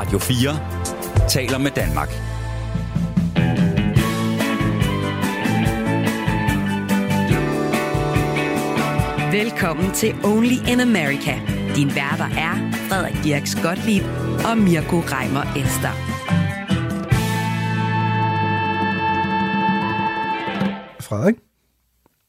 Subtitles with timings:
[0.00, 2.08] Radio 4 taler med Danmark.
[9.32, 11.34] Velkommen til Only in America.
[11.76, 12.54] Din værter er
[12.88, 14.02] Frederik Dirks Gottlieb
[14.50, 15.94] og Mirko Reimer Ester.
[21.00, 21.36] Frederik,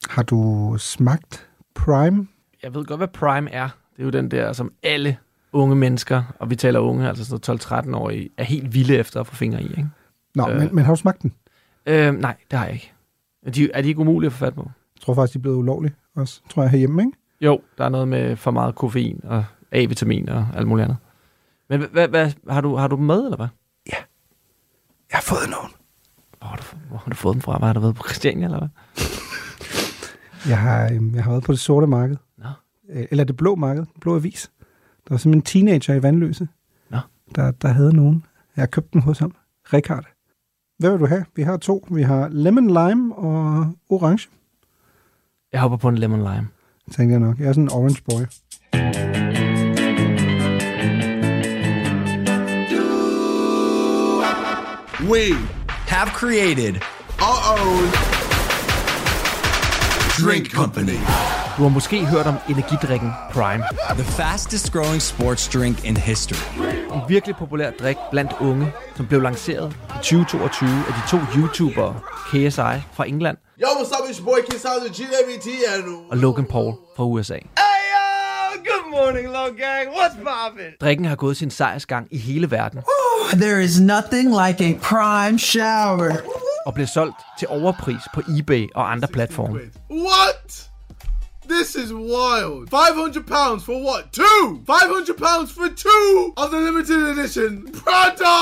[0.10, 2.28] har du smagt Prime?
[2.64, 3.70] Jeg ved godt, hvad Prime er.
[3.96, 5.18] Det er jo den der, som alle
[5.54, 7.60] unge mennesker, og vi taler unge, altså sådan
[7.94, 9.66] 12-13 år, er helt vilde efter at få fingre i.
[9.68, 9.88] Ikke?
[10.36, 10.58] Nå, Øh.
[10.60, 11.34] men, men har du smagt den?
[11.86, 12.92] Øh, nej, det har jeg ikke.
[13.46, 14.72] Er de, er de ikke umulige at få fat på?
[14.96, 17.18] Jeg tror faktisk, de er blevet ulovlige også, tror jeg, herhjemme, ikke?
[17.42, 20.98] Jo, der er noget med for meget koffein og A-vitamin og alt muligt andet.
[21.70, 23.48] Men hvad, hvad, har, du, har du dem med, eller hvad?
[25.12, 25.72] Jeg har fået nogen.
[26.40, 27.58] Hvor har du, hvor har du fået dem fra?
[27.58, 28.68] Hvad har du været på Christiania, eller hvad?
[30.48, 32.18] Jeg har, øhm, jeg har været på det sorte marked.
[32.38, 32.46] Nå.
[32.90, 34.52] Øh, Eller det blå marked, blå avis.
[35.08, 36.48] Der var simpelthen en teenager i Vandløse,
[36.90, 36.98] Nå.
[37.36, 38.26] der, der havde nogen.
[38.56, 39.36] Jeg har købt den hos ham.
[39.74, 40.06] Richard.
[40.80, 41.26] Hvad vil du have?
[41.36, 41.88] Vi har to.
[41.92, 44.30] Vi har lemon lime og orange,
[45.54, 46.48] Jeg hopper på en lemon lime.
[46.92, 47.40] tænkte jeg nok.
[47.40, 48.22] Jeg er sådan en orange boy.
[55.10, 55.34] We
[55.88, 56.76] have created
[57.20, 57.84] our own
[60.20, 60.98] drink company.
[61.58, 63.64] Du har måske hørt om energidrikken Prime.
[63.90, 66.38] The fastest growing sports drink in history.
[66.94, 72.00] En virkelig populær drik blandt unge, som blev lanceret i 2022 af de to YouTubere,
[72.28, 74.10] KSI fra England Yo, what's up?
[74.10, 74.40] It's your boy
[75.00, 77.34] GWT and og Logan Paul fra USA.
[77.34, 79.88] Hey yo, good morning, little gang.
[79.96, 80.78] What's poppin'?
[80.82, 82.82] Drikken har gået sin sejrsgang i hele verden
[83.34, 86.12] There is nothing like a prime shower.
[86.66, 89.60] og blev solgt til overpris på eBay og andre platforme.
[89.92, 90.31] What?
[91.72, 92.70] This is wild.
[92.70, 94.04] 500 pounds for what?
[94.12, 94.60] Two!
[94.68, 98.38] 500 pounds for two of the limited edition Prada!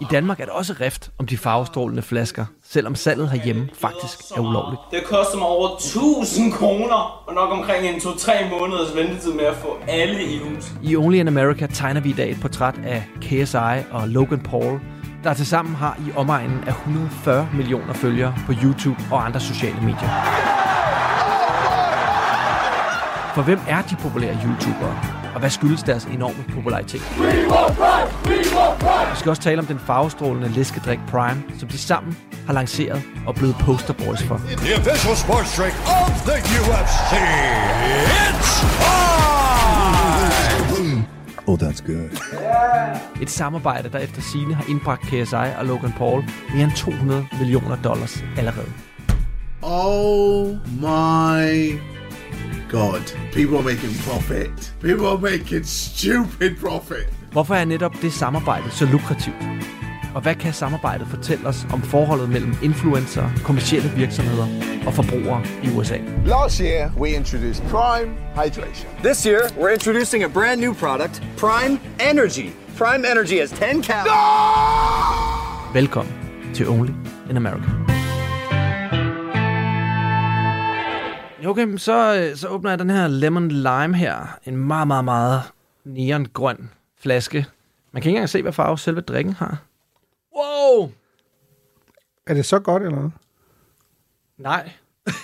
[0.00, 4.40] I Danmark er der også rift om de farvestrålende flasker, selvom salget herhjemme faktisk er
[4.40, 4.80] ulovligt.
[4.90, 9.56] Det koster mig over 1000 kroner, og nok omkring en 2-3 måneders ventetid med at
[9.56, 10.72] få alle i hus.
[10.82, 14.80] I Only in America tegner vi i dag et portræt af KSI og Logan Paul,
[15.24, 20.48] der tilsammen har i omegnen af 140 millioner følgere på YouTube og andre sociale medier.
[23.38, 25.00] For hvem er de populære YouTubere?
[25.34, 27.02] Og hvad skyldes deres enorme popularitet?
[29.10, 32.16] Vi skal også tale om den farvestrålende læskedrik Prime, som de sammen
[32.46, 34.36] har lanceret og blevet posterboys for.
[34.36, 37.12] the official sports drink of the UFC.
[38.28, 38.60] It's
[40.76, 41.04] time!
[41.46, 42.08] Oh, that's good.
[43.22, 46.24] Et samarbejde, der efter sine har indbragt KSI og Logan Paul
[46.54, 48.72] mere end 200 millioner dollars allerede.
[49.62, 51.78] Oh my
[52.70, 53.02] god.
[53.32, 54.74] People are making profit.
[54.80, 57.06] People are making stupid profit.
[57.32, 59.36] Hvorfor er netop det samarbejde så lukrativt?
[60.14, 64.46] Og hvad kan samarbejdet fortælle os om forholdet mellem influencer, kommersielle virksomheder
[64.86, 65.96] og forbrugere i USA?
[66.26, 68.88] Last year, we introduced Prime Hydration.
[69.04, 71.78] This year, we're introducing a brand new product, Prime
[72.10, 72.50] Energy.
[72.78, 75.74] Prime Energy has 10 calories.
[75.74, 76.14] Velkommen
[76.54, 76.92] til Only
[77.30, 77.97] in America.
[81.46, 84.38] Okay, men så, øh, så åbner jeg den her Lemon Lime her.
[84.46, 85.42] En meget, meget, meget
[85.84, 87.46] neongrøn flaske.
[87.92, 89.62] Man kan ikke engang se, hvad farve selve drikken har.
[90.36, 90.90] Wow!
[92.26, 93.10] Er det så godt, eller hvad?
[94.38, 94.72] Nej.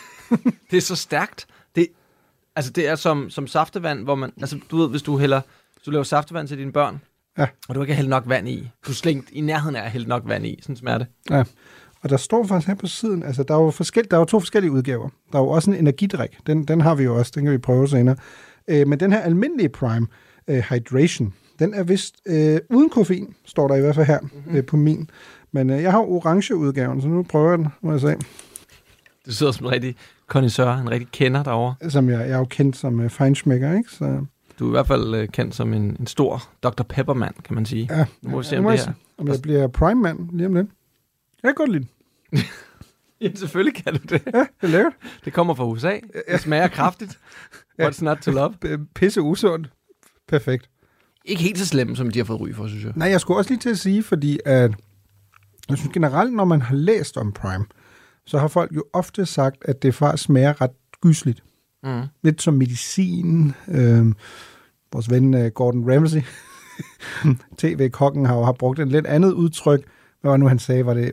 [0.70, 1.46] det er så stærkt.
[1.74, 1.88] Det,
[2.56, 4.32] altså, det er som, som saftevand, hvor man...
[4.40, 5.40] Altså, du ved, hvis du hælder...
[5.74, 7.00] Hvis du laver saftevand til dine børn,
[7.38, 7.46] Ja.
[7.68, 8.70] og du ikke har hældt nok vand i.
[8.86, 10.58] Du er slængt i nærheden af at hælde nok vand i.
[10.62, 11.06] Sådan smager det.
[11.30, 11.44] Ja.
[12.04, 14.24] Og der står faktisk her på siden, altså der er jo, forskel, der er jo
[14.24, 15.08] to forskellige udgaver.
[15.32, 17.58] Der er jo også en energidrik, den, den har vi jo også, den kan vi
[17.58, 18.16] prøve senere.
[18.68, 20.06] Øh, men den her almindelige Prime
[20.48, 24.56] øh, Hydration, den er vist øh, uden koffein, står der i hvert fald her mm-hmm.
[24.56, 25.10] øh, på min.
[25.52, 28.16] Men øh, jeg har orange udgaven, så nu prøver jeg den, må jeg sige.
[29.26, 31.90] Du sidder som en rigtig kondisør, en rigtig kender derovre.
[31.90, 33.90] Som jeg, jeg er jo kendt som øh, feinschmecker, ikke?
[33.90, 34.24] Så
[34.58, 36.82] Du er i hvert fald øh, kendt som en, en stor Dr.
[36.82, 37.88] Peppermand, kan man sige.
[37.90, 38.84] ja, Nu må vi se, nu om det her...
[38.84, 40.66] se, om jeg bliver Prime-mand lige om lidt.
[41.42, 41.86] Jeg kan godt lide.
[43.20, 44.22] Ja, selvfølgelig kan du det.
[44.34, 44.92] Ja, det er lækkert.
[45.24, 45.98] Det kommer fra USA.
[46.30, 47.18] Det smager kraftigt.
[47.82, 48.54] What's not to love?
[48.94, 49.70] Pisse usundt.
[50.28, 50.70] Perfekt.
[51.24, 52.92] Ikke helt så slemt, som de har fået ry for, synes jeg.
[52.96, 54.70] Nej, jeg skulle også lige til at sige, fordi at
[55.68, 57.64] jeg synes generelt, når man har læst om Prime,
[58.26, 60.70] så har folk jo ofte sagt, at det faktisk smager ret
[61.00, 61.42] gysligt.
[61.82, 62.02] Mm.
[62.22, 63.52] Lidt som medicin.
[63.68, 64.06] Øh,
[64.92, 66.20] vores ven øh, Gordon Ramsay,
[67.58, 69.80] tv-kokken, har jo har brugt et lidt andet udtryk.
[70.20, 70.86] Hvad var nu, han sagde?
[70.86, 71.12] Var det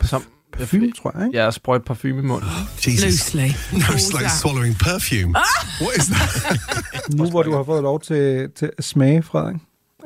[0.00, 0.22] Som
[0.52, 1.36] parfume, tror jeg, ikke?
[1.36, 2.48] Jeg har sprøjt parfume i munden.
[2.86, 3.04] Jesus.
[3.04, 3.48] Loosely.
[3.72, 5.34] No, it's like swallowing perfume.
[5.80, 6.58] What is that?
[7.18, 9.56] Nu hvor du har fået lov til, til at smage, Frederik,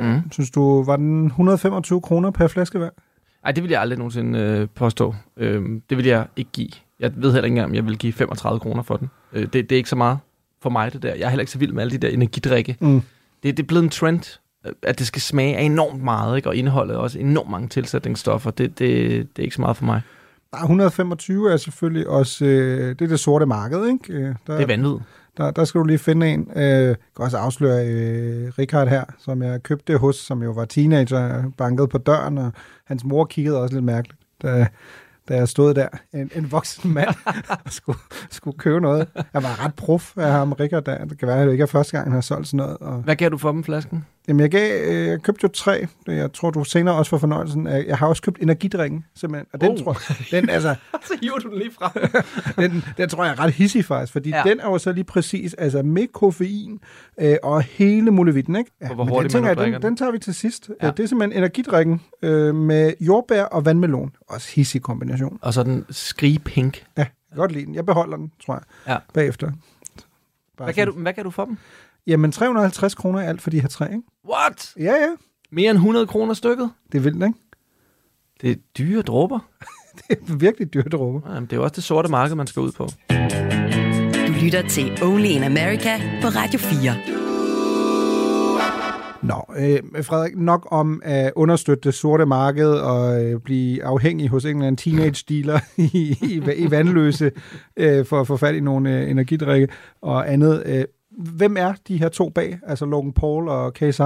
[0.01, 0.21] Mm.
[0.33, 2.91] Synes du, var den 125 kroner per flaske hver?
[3.45, 5.15] Ej, det vil jeg aldrig nogensinde øh, påstå.
[5.37, 6.69] Øhm, det vil jeg ikke give.
[7.01, 9.11] Jeg ved heller ikke engang, om jeg vil give 35 kroner for den.
[9.33, 10.19] Øh, det, det er ikke så meget
[10.63, 11.15] for mig, det der.
[11.15, 12.77] Jeg er heller ikke så vild med alle de der energidrikke.
[12.81, 13.03] Mm.
[13.43, 16.49] Det, det er blevet en trend, øh, at det skal smage af enormt meget, ikke?
[16.49, 18.51] og indeholde også enormt mange tilsætningsstoffer.
[18.51, 19.01] Det, det,
[19.37, 20.01] det er ikke så meget for mig.
[20.57, 24.13] Nej, 125 er selvfølgelig også, øh, det er det sorte marked, ikke?
[24.13, 25.03] Øh, der, Det er vanvittigt.
[25.37, 26.51] Der, der skal du lige finde en.
[26.57, 30.65] Øh, jeg kan også afsløre øh, Richard her, som jeg købte hos, som jo var
[30.65, 32.53] teenager, bankede på døren, og
[32.85, 34.67] hans mor kiggede også lidt mærkeligt, da,
[35.29, 37.09] da jeg stod der, en, en voksen mand,
[37.79, 37.99] skulle,
[38.31, 39.09] skulle købe noget.
[39.35, 41.05] Jeg var ret prof af ham, Richard, der.
[41.05, 42.77] Det kan være, at det ikke er første gang, han har solgt sådan noget.
[42.81, 44.05] Og, Hvad gav du for dem, flasken?
[44.29, 45.87] Jamen, jeg, gav, øh, jeg købte jo tre.
[46.07, 47.67] Jeg tror, du senere også får fornøjelsen.
[47.67, 49.47] af- Jeg har også købt energidrikken, simpelthen.
[49.53, 49.77] Og den, Oh.
[49.85, 49.99] tror,
[50.31, 50.75] den, altså,
[51.09, 51.93] Så hiver du den lige fra.
[52.63, 54.43] den, den tror jeg er ret hissig faktisk, fordi Ja.
[54.47, 56.79] den er jo så lige præcis, altså med koffein
[57.21, 58.71] øh, og hele muligheden, ikke?
[58.81, 60.71] Ja, hvor hurtigt den, man jeg, den, den tager vi til sidst.
[60.83, 60.91] Ja.
[60.91, 64.11] Det er simpelthen energidrikken øh, med jordbær og vandmelon.
[64.29, 65.39] Også hissig kombination.
[65.43, 66.77] Og så den skrige pink.
[66.97, 67.75] Ja, jeg kan godt lide den.
[67.75, 68.63] Jeg beholder den, tror jeg,
[68.93, 68.97] Ja.
[69.15, 69.51] bagefter.
[70.59, 71.59] Bare Hvad sådan- du, hvad gav du for dem?
[72.07, 74.03] Jamen, 350 kroner er alt for de her tre, ikke?
[74.29, 74.73] What?
[74.79, 75.09] Ja, ja.
[75.51, 76.71] Mere end 100 kroner stykket?
[76.93, 77.39] Det er vildt, ikke?
[78.41, 79.39] Det er dyre dråber.
[80.09, 81.29] Det er virkelig dyrt dråbe.
[81.29, 82.89] Jamen, det er jo også det sorte marked, man skal ud på.
[84.27, 87.17] Du lytter til Only in America på Radio 4.
[89.23, 94.45] Nå, øh, Frederik, nok om at understøtte det sorte marked og øh, blive afhængig hos
[94.45, 97.33] en eller anden teenage dealer i, i, i vandløse
[97.77, 99.69] øh, for at få fat i nogle øh, energidrikke
[100.03, 100.63] og andet.
[100.67, 100.85] Øh,
[101.17, 104.03] hvem er de her to bag, altså Logan Paul og KSI?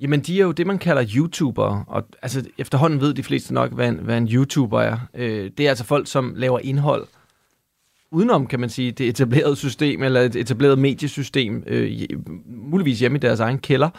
[0.00, 3.72] Jamen, de er jo det, man kalder YouTubere, og altså, efterhånden ved de fleste nok,
[3.72, 4.98] hvad en, hvad en YouTuber er.
[5.14, 7.06] Øh, det er altså folk, som laver indhold
[8.10, 12.08] udenom, kan man sige, det etablerede system, eller et etableret mediesystem, øh,
[12.46, 13.90] muligvis hjemme i deres egen kælder,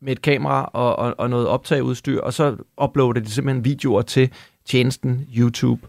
[0.00, 4.30] med et kamera og, og, og noget optageudstyr, og så uploader de simpelthen videoer til
[4.64, 5.86] tjenesten YouTube.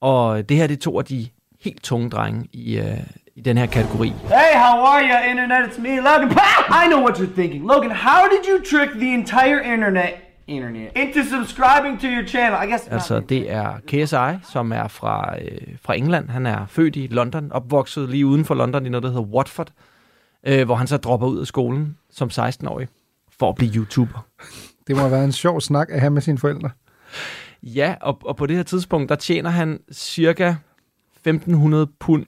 [0.00, 1.28] Og det her, det er to af de
[1.60, 3.00] helt tunge drenge i, øh,
[3.38, 4.08] i den her kategori.
[4.08, 5.60] Hey, how are you, Internet?
[5.68, 6.28] It's me, Logan.
[6.28, 6.82] Pow!
[6.82, 7.66] I know what you're thinking.
[7.72, 10.14] Logan, how did you trick the entire Internet
[10.46, 12.58] internet into subscribing to your channel?
[12.64, 16.28] I guess Altså, det er KSI, som er fra, øh, fra England.
[16.28, 19.72] Han er født i London, opvokset lige uden for London i noget, der hedder Watford,
[20.46, 22.88] øh, hvor han så dropper ud af skolen som 16-årig
[23.38, 24.26] for at blive YouTuber.
[24.86, 26.70] Det må have været en sjov snak at have med sine forældre.
[27.62, 30.54] Ja, og, og på det her tidspunkt, der tjener han cirka
[31.28, 32.26] 1.500 pund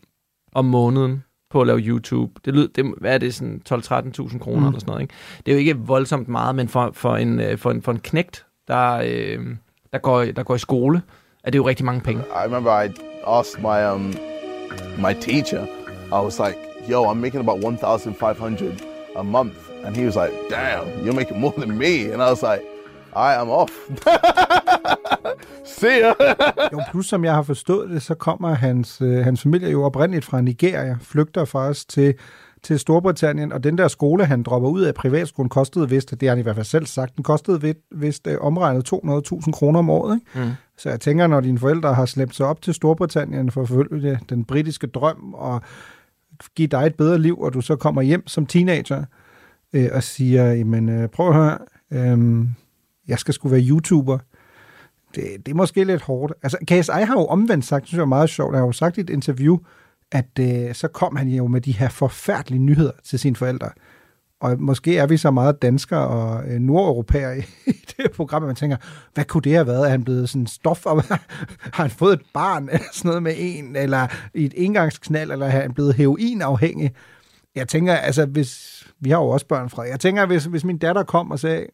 [0.55, 2.33] om måneden på at lave YouTube.
[2.45, 4.67] Det lyder, det, hvad er det, sådan 12-13.000 kroner Mm.
[4.67, 5.15] eller sådan noget, ikke?
[5.47, 7.99] Det er jo ikke voldsomt meget, men for, for, en, øh, for, en, for en
[7.99, 9.47] knægt, der, øh,
[9.93, 11.03] der, går, der går i skole,
[11.45, 12.23] er det jo rigtig mange penge.
[12.23, 12.89] I remember I
[13.27, 14.15] asked my um
[14.99, 15.67] my teacher.
[16.13, 16.57] I was like,
[16.91, 18.73] "Yo, I'm making about 1,500
[19.17, 19.55] a month,"
[19.85, 22.63] and he was like, "Damn, you're making more than me." And I was like,
[23.17, 23.71] "I am off.
[25.65, 26.13] See ya."
[26.73, 30.25] Jo, plus som jeg har forstået det, så kommer hans, øh, hans familie jo oprindeligt
[30.25, 32.15] fra Nigeria, flygter faktisk til,
[32.63, 36.29] til Storbritannien, og den der skole, han dropper ud af privatskolen, kostede vist, det har
[36.29, 40.15] han i hvert fald selv sagt, den kostede vist, øh, omregnet 200.000 kroner om året.
[40.15, 40.49] Ikke?
[40.49, 40.53] Mm.
[40.79, 44.21] Så jeg tænker, når dine forældre har slæbt sig op til Storbritannien for at forfølge
[44.29, 45.63] den britiske drøm og
[46.57, 49.05] give dig et bedre liv, og du så kommer hjem som teenager
[49.73, 51.59] øh, og siger, jamen øh, prøv at høre,
[51.91, 52.47] øh,
[53.09, 54.19] jeg skal sgu være YouTuber.
[55.15, 56.33] Det, det er måske lidt hårdt.
[56.43, 58.99] Altså, KSI har jo omvendt sagt, synes jeg er meget sjovt, han har jo sagt
[58.99, 59.59] i et interview,
[60.13, 63.71] at øh, så kom han jo med de her forfærdelige nyheder til sine forældre.
[64.41, 67.41] Og måske er vi så meget danskere og øh, nordeuropæere i,
[67.71, 68.77] i det her program, at man tænker,
[69.15, 69.87] hvad kunne det have været?
[69.87, 71.03] Er han blevet sådan stof, og
[71.75, 75.47] har han fået et barn, eller sådan noget med en, eller i et engangsknald, eller
[75.47, 76.91] er han blevet heroinafhængig?
[77.55, 80.79] Jeg tænker, altså, hvis, vi har jo også børn fra, jeg tænker, hvis, hvis min
[80.79, 81.67] datter kom og sagde,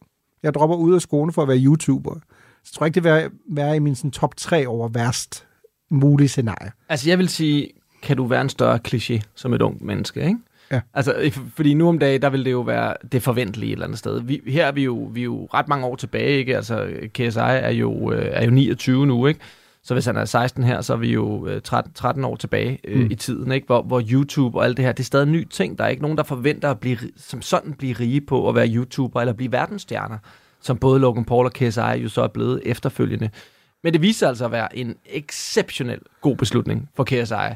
[0.43, 2.19] jeg dropper ud af skolen for at være YouTuber,
[2.67, 5.45] så tror jeg ikke, det vil være, være i min sådan, top 3 over værst
[5.89, 6.71] mulige scenarie.
[6.89, 7.67] Altså, jeg vil sige,
[8.01, 10.37] kan du være en større kliché som et ungt menneske, ikke?
[10.71, 10.81] Ja.
[10.93, 13.99] Altså, fordi nu om dagen, der vil det jo være det forventelige et eller andet
[13.99, 14.21] sted.
[14.21, 16.55] Vi, her er vi, jo, vi er jo ret mange år tilbage, ikke?
[16.55, 19.39] Altså, KSI er jo, øh, er jo 29 nu, ikke?
[19.83, 22.79] Så hvis han er 16 her, så er vi jo øh, 13, 13 år tilbage
[22.83, 23.11] øh, Mm.
[23.11, 23.65] i tiden, ikke?
[23.65, 25.77] Hvor, hvor YouTube og alt det her, det er stadig en ny ting.
[25.77, 28.67] Der er ikke nogen, der forventer at blive, som sådan blive rige på at være
[28.67, 30.17] YouTuber eller blive verdensstjerner,
[30.67, 33.29] som både Logan Paul og KSI jo så er blevet efterfølgende.
[33.83, 37.55] Men det viser altså at være en exceptionel god beslutning for KSI.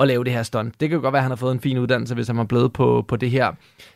[0.00, 0.80] at lave det her stunt.
[0.80, 2.44] Det kan jo godt være, at han har fået en fin uddannelse, hvis han var
[2.44, 3.52] blevet på, på det her,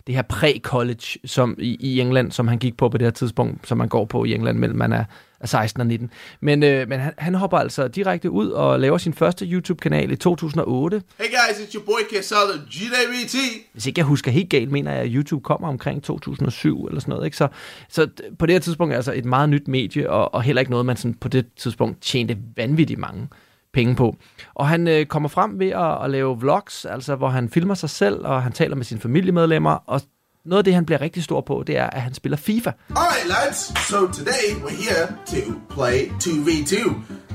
[0.07, 3.69] det her præ-college som i, i England, som han gik på på det her tidspunkt,
[3.69, 5.05] som man går på i England, mellem man er,
[5.41, 6.11] er 16 og 19.
[6.41, 10.17] Men, øh, men han, han hopper altså direkte ud og laver sin første YouTube-kanal i
[10.17, 11.03] 2008.
[11.19, 13.37] Hey guys, it's your boy Quesada, GWT.
[13.73, 17.13] Hvis ikke jeg husker helt galt, mener jeg, at YouTube kommer omkring 2007 eller sådan
[17.13, 17.25] noget.
[17.25, 17.37] Ikke?
[17.37, 17.49] Så,
[17.89, 20.71] så på det her tidspunkt er altså et meget nyt medie, og, og heller ikke
[20.71, 23.29] noget, man sådan på det tidspunkt tjente vanvittigt mange
[23.73, 24.17] penge på.
[24.55, 27.91] Og han øh, kommer frem ved at, at lave vlogs, altså hvor han filmer sig
[27.91, 30.01] selv, og han taler med sine familiemedlemmer, og
[30.45, 32.71] noget af det, han bliver rigtig stor på, det er, at han spiller FIFA.
[32.97, 36.75] Alright lads, so today we're here to play 2v2.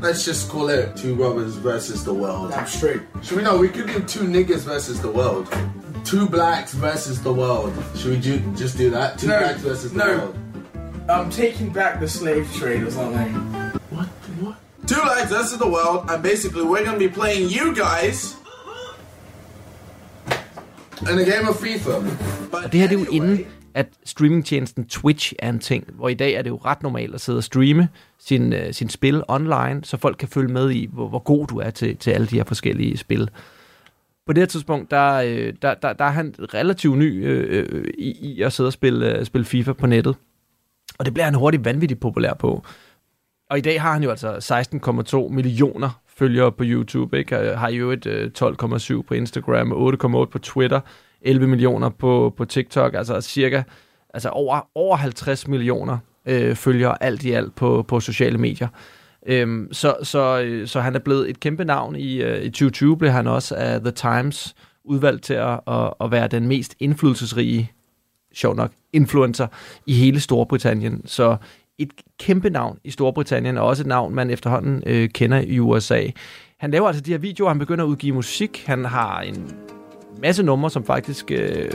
[0.03, 2.53] Let's just call it two brothers versus the world.
[2.53, 3.01] I'm straight.
[3.23, 5.45] Should we know, we could do two niggas versus the world.
[6.05, 7.73] Two blacks versus the world.
[7.95, 9.17] Should we ju- just do that?
[9.19, 10.05] Two No, blacks versus the no.
[10.17, 10.35] world.
[11.09, 13.31] I'm taking back the slave trade or something.
[13.95, 14.07] What?
[14.41, 14.55] What?
[14.87, 18.35] Two blacks versus the world, and basically we're gonna be playing you guys
[21.01, 21.91] in a game of FIFA.
[22.65, 26.13] Og det her det er jo inden, at streamingtjenesten Twitch er en ting, hvor i
[26.13, 29.81] dag er det jo ret normalt at sidde og streame sin, uh, sin spil online,
[29.83, 32.35] så folk kan følge med i, hvor, hvor god du er til, til alle de
[32.35, 33.29] her forskellige spil.
[34.25, 37.85] På det her tidspunkt, der, øh, der, der, der er han relativt ny øh, øh,
[37.97, 40.15] i, i at sidde og spille, øh, spille FIFA på nettet.
[40.97, 42.63] Og det bliver han hurtigt vanvittigt populær på.
[43.49, 44.61] Og i dag har han jo altså
[45.27, 47.35] 16,2 millioner følgere på YouTube, ikke?
[47.35, 50.79] Har jo et øh, 12,7 på Instagram, 8,8 på Twitter,
[51.21, 53.63] 11 millioner på, på TikTok, altså cirka
[54.13, 58.67] altså over, over 50 millioner øh, følgere alt i alt på, på sociale medier.
[59.25, 61.95] Øhm, så, så, øh, så han er blevet et kæmpe navn.
[61.95, 66.11] I, øh, I 2020 blev han også af The Times udvalgt til at, at, at
[66.11, 67.71] være den mest indflydelsesrige,
[68.33, 69.47] sjov nok, influencer
[69.85, 71.01] i hele Storbritannien.
[71.05, 71.37] Så
[71.79, 71.89] et
[72.19, 76.03] kæmpe navn i Storbritannien, og også et navn, man efterhånden øh, kender i USA.
[76.57, 79.51] Han laver altså de her videoer, han begynder at udgive musik, han har en
[80.21, 81.71] masse numre, som faktisk øh,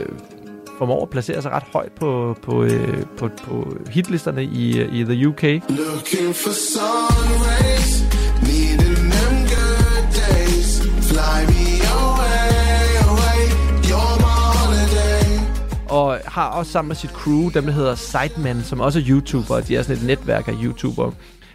[0.77, 5.03] formår at placere sig ret højt på, på, øh, på, på hitlisterne i, øh, i
[5.03, 5.43] the UK.
[5.43, 7.60] Looking for sunrise.
[15.91, 19.61] Og har også sammen med sit crew, dem der hedder Sidemen, som også er YouTubere.
[19.61, 21.13] De er sådan et netværk af YouTubere.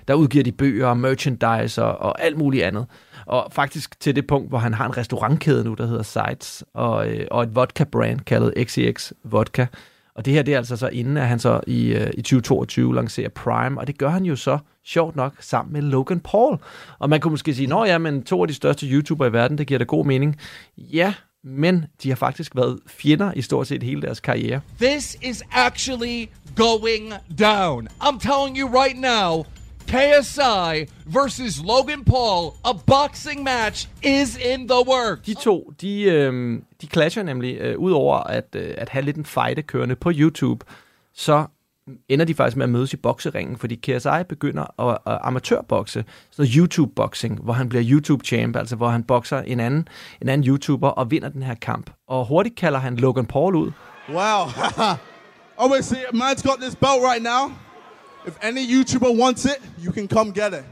[0.08, 2.86] Der udgiver de bøger, merchandise og, og alt muligt andet.
[3.26, 7.08] Og faktisk til det punkt, hvor han har en restaurantkæde nu, der hedder Sides, og,
[7.08, 9.66] øh, og et vodka-brand kaldet XEX Vodka.
[10.14, 12.94] Og det her, det er altså så inden, at han så i, øh, i 2022
[12.94, 16.58] lancerer Prime, og det gør han jo så sjovt nok sammen med Logan Paul.
[16.98, 19.58] Og man kunne måske sige, nå ja, men to af de største YouTubere i verden,
[19.58, 20.36] det giver da god mening.
[20.78, 21.14] Ja,
[21.46, 24.60] men de har faktisk været fjender i stort set hele deres karriere.
[24.80, 27.88] This is actually going down.
[28.00, 29.44] I'm telling you right now,
[29.86, 35.22] KSI versus Logan Paul, a boxing match is in the works.
[35.26, 39.24] De to, de, øh, de clasher nemlig, øh, udover at, øh, at have lidt en
[39.24, 40.64] fight kørende på YouTube,
[41.14, 41.46] så
[42.08, 46.50] ender de faktisk med at mødes i bokseringen, fordi KSI begynder at, at amatørbokse, sådan
[46.50, 49.88] noget YouTube-boxing, hvor han bliver YouTube-champ, altså hvor han bokser en anden,
[50.22, 51.90] en anden YouTuber og vinder den her kamp.
[52.08, 53.70] Og hurtigt kalder han Logan Paul ud.
[54.08, 54.46] Wow.
[55.58, 57.50] Oh, Obviously, man's got this belt right now.
[58.26, 60.64] If any YouTuber wants it, you can come get it.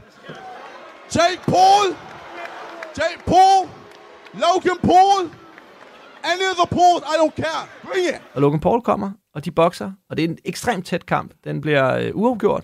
[1.09, 1.95] Jake Paul,
[2.97, 3.69] Jake Paul,
[4.33, 5.29] Logan Paul,
[6.31, 7.61] any of the Pauls, I don't care.
[7.83, 8.21] Bring it.
[8.33, 11.31] Og Logan Paul kommer, og de bokser, og det er en ekstremt tæt kamp.
[11.43, 12.63] Den bliver øh, uafgjort.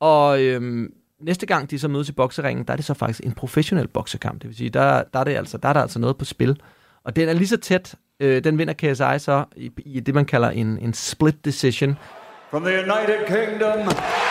[0.00, 3.32] Og øhm, næste gang de så mødes i bokseringen, der er det så faktisk en
[3.32, 4.42] professionel boksekamp.
[4.42, 6.60] Det vil sige, der, der, er, det altså, der er der altså noget på spil.
[7.04, 7.94] Og den er lige så tæt.
[8.20, 11.96] Øh, den vinder KSI så i, i det, man kalder en, en split decision.
[12.50, 13.78] From the United Kingdom,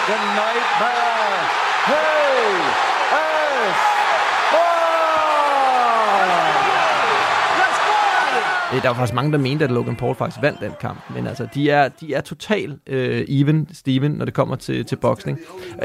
[0.08, 1.44] the Nightmare,
[1.86, 2.08] Hey
[3.12, 3.80] S.
[8.38, 11.00] Øh, Øh, der var faktisk mange, der mente, at Logan Paul faktisk vandt den kamp.
[11.16, 14.96] Men altså, de er, de er totalt øh, even, Steven, når det kommer til, til
[14.96, 15.40] boksning.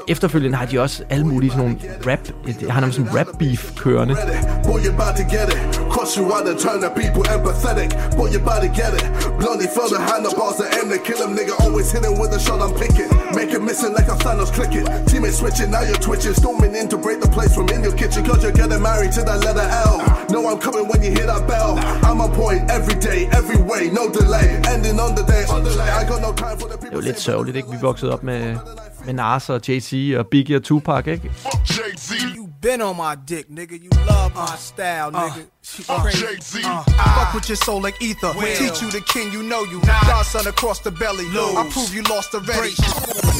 [0.08, 2.18] Efterfølgende har de også alle mulige sådan nogle rap...
[2.48, 4.16] øh, har nemlig sådan rap beef kørende.
[5.92, 6.12] Boy, you about to get it.
[6.12, 7.90] Cross you out and turn the people empathetic.
[8.16, 9.04] Boy, you about to get it.
[9.38, 11.36] Blondie feel the handlebars that aim to kill him.
[11.36, 13.08] Nigga always hitting with the shot I'm picking.
[13.36, 14.86] Make it missing like a Thanos clicking.
[15.06, 16.34] Teammates switching, now you're twitching.
[16.34, 18.24] Storming in to break the place from in your kitchen.
[18.24, 20.00] Cause you're getting married to that letter L.
[20.30, 21.78] Know I'm coming when you hear that bell.
[22.08, 24.48] I'm on point every day, every way, no delay.
[24.72, 25.88] Ending on the day, on delay.
[25.90, 27.70] I got no time for the Det er jo lidt sørgeligt, ikke?
[27.70, 28.56] Vi voksede op med,
[29.04, 31.30] med Nas og Jay-Z og Biggie og Tupac, ikke?
[31.70, 32.12] Jay-Z.
[32.62, 33.82] You been on my dick, nigga.
[33.82, 35.48] You love my style, nigga.
[35.62, 36.62] She crazy.
[36.64, 38.32] Uh, uh, fuck with your soul like ether.
[38.34, 39.80] Teach you the king, you know you.
[39.80, 41.24] Godson across the belly.
[41.24, 41.56] Lose.
[41.56, 42.72] I prove you lost already.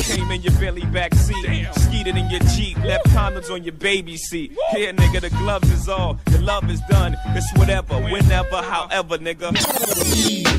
[0.02, 4.17] Came in your belly back seat, skeeted in your Jeep, left condoms on your baby
[4.17, 4.57] seat.
[4.73, 7.17] Here, nigga, the gloves is all, the love is done.
[7.29, 9.52] It's whatever, whenever, however, nigga.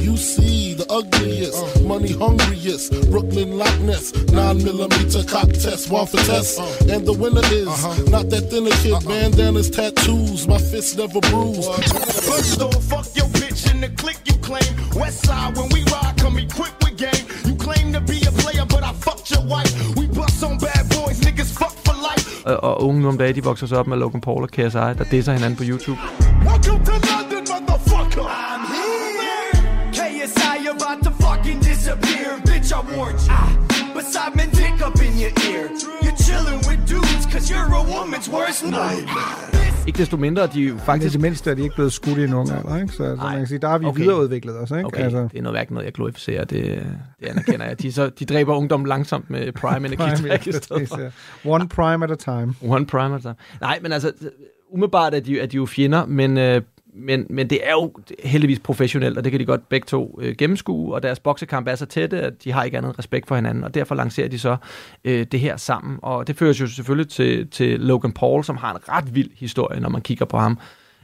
[0.02, 6.18] You see the ugliest, money hungriest, Brooklyn Loch Ness, 9 millimeter cock test, one for
[6.18, 6.60] test.
[6.90, 8.10] And the winner is uh-huh.
[8.10, 9.08] not that thinner kid, uh-uh.
[9.08, 11.70] bandanas, tattoos, my fists never bruised.
[12.24, 14.72] First off, fuck your bitch in the click you claim.
[14.96, 17.26] West side, when we ride, come equipped with game.
[17.46, 19.72] You claim to be a player, but I fucked your wife.
[19.96, 22.46] We bust on bad boys, niggas fuck for life.
[22.46, 24.94] Og, og unge nu om dagen, de vokser så op med Logan Paul og KSI,
[25.00, 26.00] der disser hinanden på YouTube.
[26.48, 28.43] Welcome to London, motherfucker.
[33.04, 33.94] Warned you.
[33.96, 35.66] But Simon dick up in your ear.
[36.04, 39.86] You're chilling with dudes, cause you're a woman's worst nightmare.
[39.88, 41.14] Ikke desto mindre, de er jo Faktisk faktisk...
[41.14, 42.94] det mindste er de ikke blevet skudt i en ung alder, ikke?
[42.94, 44.02] Så, så man kan sige, der har vi okay.
[44.02, 44.86] videreudviklet os, ikke?
[44.86, 45.18] Okay, altså.
[45.32, 46.86] det er noget hverken noget, jeg glorificerer, det,
[47.20, 47.82] det anerkender jeg.
[47.82, 51.00] De, så, de dræber ungdom langsomt med prime energidrik i stedet for.
[51.46, 52.56] One prime at a time.
[52.62, 53.36] One prime at a time.
[53.62, 54.12] Nej, men altså,
[54.70, 56.62] umiddelbart er de, er de jo fjender, men, øh,
[56.96, 60.36] men, men det er jo heldigvis professionelt, og det kan de godt begge to øh,
[60.38, 63.64] gennemskue, og deres boksekamp er så tætte, at de har ikke andet respekt for hinanden,
[63.64, 64.58] og derfor lancerer de så
[65.06, 68.74] øh, det her sammen, og det fører jo selvfølgelig til, til Logan Paul, som har
[68.74, 70.60] en ret vild historie, når man kigger på ham.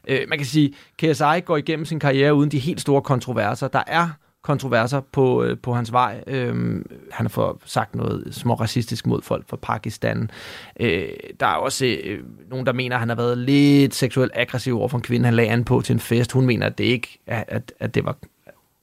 [0.08, 3.67] Øh, man kan sige, KSI går igennem sin karriere uden de helt store kontroverser.
[3.67, 4.10] Der er
[4.43, 6.24] kontroverser på, øh, på hans vej.
[6.27, 10.31] Øhm, han har fået sagt noget små racistisk mod folk fra Pakistan.
[10.79, 14.79] Øh, der er også øh, nogen, der mener, at han har været lidt seksuelt aggressiv
[14.79, 16.31] over for en kvinde, han lagde an på til en fest.
[16.31, 18.15] Hun mener, at det ikke at, at, det var,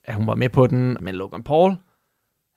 [0.05, 0.97] at hun var med på den.
[1.01, 1.75] Men Logan Paul,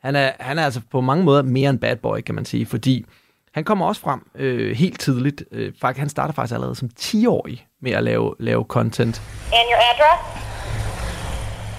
[0.02, 2.66] han er, han er altså på mange måder mere en bad boy, kan man sige,
[2.66, 3.04] fordi
[3.52, 5.44] han kommer også frem øh, helt tidligt.
[5.52, 9.22] Øh, faktisk, han starter faktisk allerede som 10-årig med at lave, lave content.
[9.52, 10.50] And your address?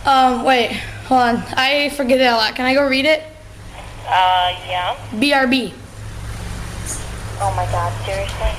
[0.07, 0.71] Um, wait,
[1.11, 1.43] hold on.
[1.57, 2.55] I forget it a lot.
[2.55, 3.23] Can I go read it?
[4.07, 4.95] Uh, yeah.
[5.11, 5.73] BRB.
[7.41, 8.51] Oh my god, seriously?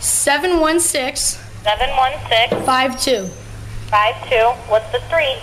[0.00, 3.28] 716 716 52.
[3.90, 4.36] 52.
[4.68, 5.38] What's the street?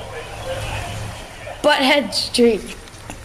[1.63, 2.75] Butthead Street.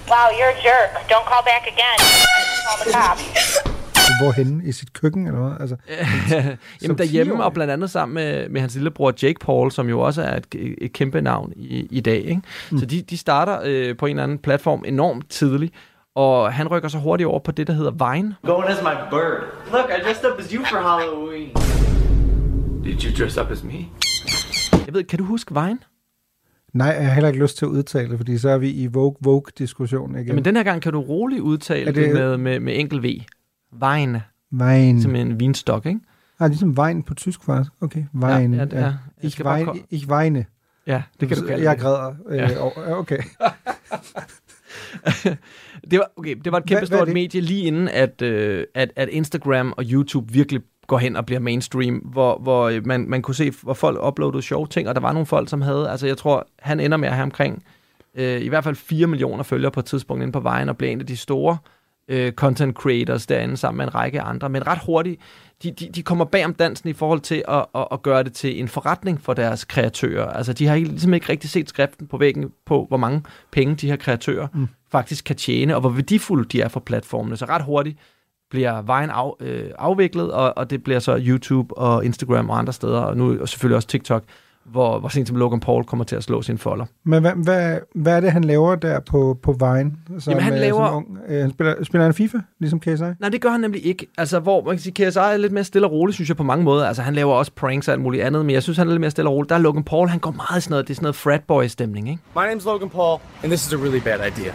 [0.09, 1.09] Wow, you're a jerk.
[1.09, 1.99] Don't call back again.
[1.99, 3.59] Call the cops.
[4.23, 4.65] Hvorhenne?
[4.65, 5.53] I sit køkken, eller hvad?
[5.61, 5.77] Altså,
[6.83, 10.23] Jamen derhjemme, og blandt andet sammen med, med hans lillebror Jake Paul, som jo også
[10.23, 12.17] er et, et kæmpe navn i, i dag.
[12.25, 12.41] Ikke?
[12.71, 12.79] Mm.
[12.79, 15.75] Så de, de starter øh, på en eller anden platform enormt tidligt,
[16.15, 18.35] og han rykker så hurtigt over på det, der hedder Vine.
[18.45, 19.43] Going as my bird.
[19.73, 21.49] Look, I dressed up as you for Halloween.
[22.85, 23.73] Did you dress up as me?
[24.87, 25.79] Jeg ved, kan du huske Vine?
[26.75, 28.87] Nej, jeg har heller ikke lyst til at udtale det, fordi så er vi i
[28.87, 30.27] Vogue-Vogue-diskussionen igen.
[30.27, 32.79] Jamen den her gang kan du roligt udtale Er det, det- det med, med, med
[32.79, 33.07] enkel V.
[33.73, 34.23] Vine.
[34.51, 35.03] Vejen.
[35.03, 36.01] Som en vinstok, ikke?
[36.41, 37.73] Ah, ligesom vejen på tysk faktisk.
[37.81, 38.55] Okay, vejen.
[38.55, 38.81] Ja, ja, er.
[38.81, 40.45] Jeg Ich, bare vein, ko- ich weine.
[40.87, 42.15] Ja, det kan du kalde Jeg græder.
[42.29, 42.61] Øh, Ja.
[42.61, 43.19] og- ja, okay.
[45.91, 49.09] det var, okay, det var et kæmpe stort medie lige inden, at, øh, at, at
[49.09, 53.35] Instagram og YouTube virkelig går hen og bliver mainstream, hvor, hvor øh, man, man kunne
[53.35, 56.17] se, hvor folk uploadede sjove ting, og der var nogle folk, som havde, altså jeg
[56.17, 57.63] tror, han ender med at have omkring
[58.15, 60.93] øh, i hvert fald 4 millioner følgere på et tidspunkt inde på vejen, og bliver
[60.93, 61.59] en af de store øh,
[62.31, 65.21] content creators derinde, sammen med en række andre, men ret hurtigt,
[65.63, 68.33] de, de, de kommer bag om dansen i forhold til at, at, at gøre det
[68.33, 70.27] til en forretning for deres kreatører.
[70.27, 73.75] Altså, de har ikke, ligesom ikke rigtig set skriften på væggen på, hvor mange penge
[73.75, 74.69] de her kreatører mm.
[74.93, 77.37] faktisk kan tjene, og hvor værdifulde de er for platformene.
[77.37, 77.99] Så ret hurtigt
[78.51, 82.73] bliver vejen af, øh, afviklet, og, og det bliver så YouTube og Instagram og andre
[82.73, 84.25] steder, og nu og selvfølgelig også TikTok,
[84.71, 86.85] hvor, hvor sent som Logan Paul kommer til at slå sin folder.
[87.05, 89.97] Men hvad, hvad, hvad er det, han laver der på, på vejen?
[90.19, 92.93] Så Jamen, han laver- Ung, øh, han spiller, spiller han FIFA, ligesom KSI?
[93.21, 94.07] Nej, det gør han nemlig ikke.
[94.19, 96.43] Altså, hvor man kan sige, KSI er lidt mere stille og rolig, synes jeg på
[96.43, 96.87] mange måder.
[96.87, 99.01] Altså, han laver også pranks og alt muligt andet, men jeg synes, han er lidt
[99.01, 99.49] mere stille og rolig.
[99.49, 102.09] Der er Logan Paul, han går meget i sådan noget, det er sådan noget fratboy-stemning,
[102.09, 102.23] ikke?
[102.37, 104.53] My name's Logan Paul, and this is a really bad idea.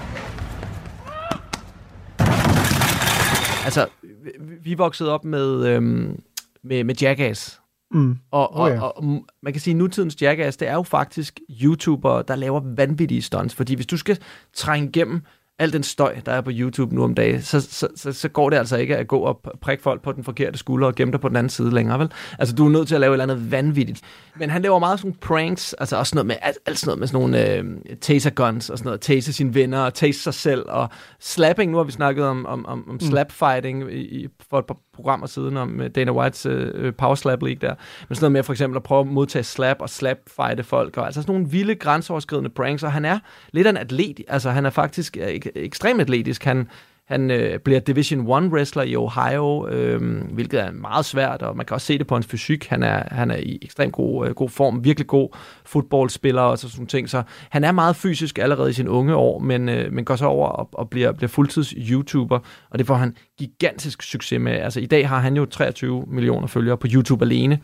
[3.65, 3.85] Altså,
[4.23, 4.29] vi,
[4.63, 6.19] vi voksede op med, øhm,
[6.63, 7.60] med, med Jackass.
[7.93, 8.17] Mm.
[8.31, 8.81] Og, og, Oh, ja.
[8.81, 9.03] og,
[9.43, 13.55] man kan sige, at nutidens Jackass, det er jo faktisk YouTubere, der laver vanvittige stunts.
[13.55, 14.17] Fordi hvis du skal
[14.53, 15.21] trænge igennem
[15.61, 18.49] al den støj, der er på YouTube nu om dagen, så, så, så, så går
[18.49, 21.21] det altså ikke at gå og prikke folk på den forkerte skulder og gemme dig
[21.21, 22.11] på den anden side længere, vel?
[22.39, 24.01] Altså, du er nødt til at lave et eller andet vanvittigt.
[24.35, 27.07] Men han laver meget sådan pranks, altså også noget med, alt, alt sådan noget med
[27.07, 30.65] sådan nogle øh, taser guns og sådan noget, tase sine venner og tase sig selv,
[30.67, 34.59] og slapping, nu har vi snakket om, om, om, om slap fighting i, i, for
[34.59, 37.75] et par programmer siden om øh, Dana Whites øh, Power Slap League der,
[38.09, 40.97] men sådan noget med for eksempel at prøve at modtage slap og slap fighte folk,
[40.97, 43.19] og altså sådan nogle vilde grænseoverskridende pranks, og han er
[43.51, 46.67] lidt af en atlet, altså han er faktisk øh, ekstremt atletisk, han,
[47.05, 51.65] Han øh, bliver Division 1 wrestler i Ohio, øh, hvilket er meget svært, og man
[51.65, 52.67] kan også se det på hans fysik.
[52.67, 55.29] Han er, han er i ekstremt god, øh, god form, virkelig god
[55.65, 57.09] fodboldspiller og sådan nogle ting.
[57.09, 60.25] Så han er meget fysisk allerede i sine unge år, men, øh, men går så
[60.25, 64.51] over og, og bliver, bliver fuldtids YouTuber, og det får han gigantisk succes med.
[64.51, 67.59] Altså i dag har han jo 23 millioner følgere på YouTube alene,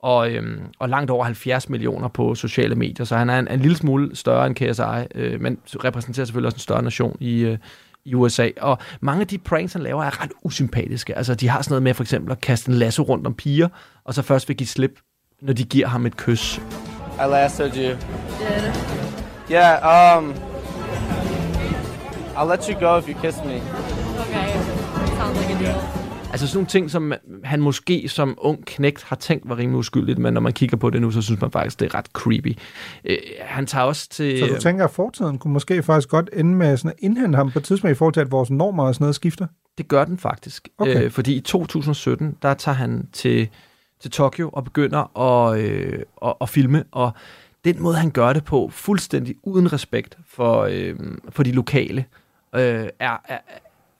[0.00, 3.60] og, øhm, og langt over 70 millioner på sociale medier, så han er en, en
[3.60, 7.58] lille smule større end KSI, øh, men repræsenterer selvfølgelig også en større nation i, øh,
[8.04, 8.48] i USA.
[8.60, 11.16] Og mange af de pranks, han laver, er ret usympatiske.
[11.16, 13.68] Altså, de har sådan noget med for eksempel at kaste en lasso rundt om piger,
[14.04, 15.00] og så først vil give slip,
[15.42, 16.58] når de giver ham et kys.
[16.58, 17.82] I lassoed you.
[17.82, 17.98] Did.
[19.50, 20.34] Yeah, um...
[22.36, 23.60] I'll let you go if you kiss me.
[24.20, 24.52] Okay.
[25.16, 25.97] Sounds like a deal.
[26.38, 27.12] Altså sådan nogle ting, som
[27.44, 30.90] han måske som ung knægt har tænkt var rimelig uskyldigt, men når man kigger på
[30.90, 32.58] det nu, så synes man faktisk, det er ret creepy.
[33.04, 34.38] Øh, han tager også til...
[34.38, 37.50] Så du tænker, at fortiden kunne måske faktisk godt ende med sådan at indhente ham
[37.50, 39.46] på et tidspunkt i forhold til, at vores normer og sådan noget skifter?
[39.78, 40.68] Det gør den faktisk.
[40.78, 41.04] Okay.
[41.04, 43.48] Øh, fordi i 2017, der tager han til,
[44.00, 47.12] til Tokyo og begynder at, øh, at, at filme, og
[47.64, 50.94] den måde, han gør det på, fuldstændig uden respekt for, øh,
[51.30, 52.04] for de lokale,
[52.54, 53.38] øh, er, er,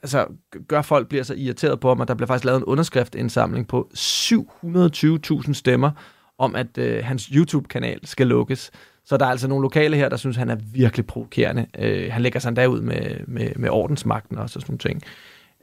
[0.02, 0.26] altså,
[0.68, 3.90] gør folk bliver så irriteret på ham, at der bliver faktisk lavet en underskriftindsamling på
[3.94, 5.90] 720.000 stemmer
[6.38, 8.70] om, at øh, hans YouTube-kanal skal lukkes.
[9.04, 11.66] Så der er altså nogle lokale her, der synes, han er virkelig provokerende.
[11.78, 15.02] Øh, han lægger sig endda ud med, med, med ordensmagten og sådan nogle ting.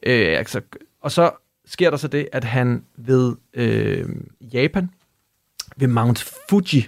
[0.03, 0.61] Øh, altså,
[1.01, 1.31] og så
[1.65, 4.09] sker der så det, at han ved øh,
[4.41, 4.89] Japan,
[5.77, 6.87] ved Mount Fuji,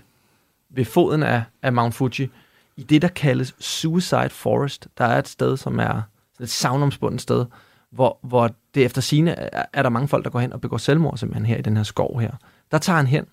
[0.70, 2.30] ved foden af, af Mount Fuji,
[2.78, 4.88] i det, der kaldes Suicide Forest.
[4.98, 6.02] Der er et sted, som er
[6.42, 7.46] et savnomspundet sted,
[7.92, 10.78] hvor, hvor det efter sine er, er der mange folk, der går hen og begår
[10.78, 12.32] selvmord simpelthen her i den her skov her.
[12.72, 13.26] Der tager han hen,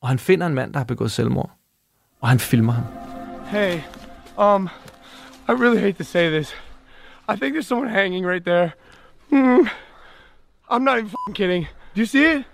[0.00, 1.50] og han finder en mand, der har begået selvmord,
[2.20, 2.84] og han filmer ham.
[3.46, 3.80] Hey,
[4.38, 4.68] um,
[5.48, 6.54] I really hate to say this.
[7.28, 8.70] I think there's someone hanging right there.
[9.28, 9.66] Hmm.
[10.70, 11.66] I'm not even fucking kidding.
[11.94, 12.44] Do you see it?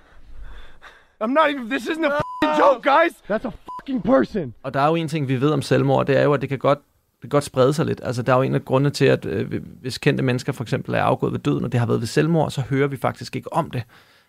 [1.20, 1.70] I'm not even.
[1.70, 3.12] This isn't a fucking joke, guys.
[3.28, 4.54] That's a fucking person.
[4.62, 6.48] Og der er jo en ting, vi ved om selvmord, det er jo, at det
[6.48, 6.78] kan godt,
[7.24, 8.00] kan godt sprede sig lidt.
[8.04, 10.94] Altså, der er jo en af grundene til, at øh, hvis kendte mennesker for eksempel
[10.94, 13.52] er afgået ved døden, og det har været ved selvmord, så hører vi faktisk ikke
[13.52, 13.82] om det.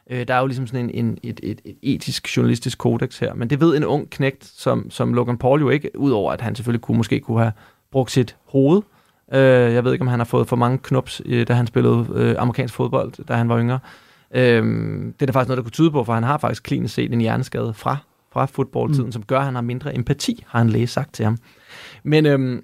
[0.09, 3.33] Øh, der er jo ligesom sådan en, en, et, et, et etisk, journalistisk kodex her.
[3.33, 6.55] Men det ved en ung knægt, som, som Logan Paul jo ikke, udover at han
[6.55, 7.51] selvfølgelig kunne, måske kunne have
[7.91, 8.81] brugt sit hoved.
[9.33, 12.07] Øh, jeg ved ikke, om han har fået for mange knops, øh, da han spillede
[12.15, 13.79] øh, amerikansk fodbold, da han var yngre.
[14.35, 14.63] Øh,
[15.13, 17.13] det er der faktisk noget, der kunne tyde på, for han har faktisk klinisk set
[17.13, 17.97] en hjerneskade fra,
[18.33, 19.11] fra fodboldtiden, mm.
[19.11, 21.37] som gør, at han har mindre empati, har en læge sagt til ham.
[22.03, 22.63] Men øhm,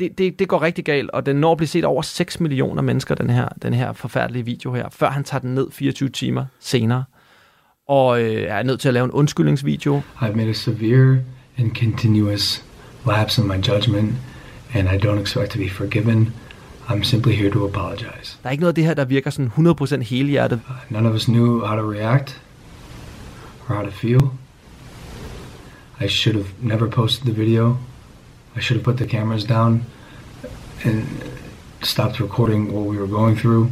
[0.00, 2.82] det, det, det går rigtig galt, og den når at blive set over 6 millioner
[2.82, 6.44] mennesker, den her, den her forfærdelige video her, før han tager den ned 24 timer
[6.60, 7.04] senere.
[7.88, 10.02] Og øh, er nødt til at lave en undskyldningsvideo.
[10.16, 11.18] I've made a severe
[11.58, 12.64] and continuous
[13.06, 14.14] lapse in my judgment,
[14.74, 16.32] and I don't expect to be forgiven.
[16.88, 18.38] I'm simply here to apologize.
[18.42, 20.60] Der er ikke noget af det her, der virker sådan 100% helhjertet.
[20.90, 22.42] None of us knew how to react
[23.68, 24.20] or how to feel.
[26.00, 27.76] I should have never posted the video.
[28.56, 29.84] I should have put the cameras down
[30.84, 31.06] and
[31.82, 33.70] stopped recording what we were going through.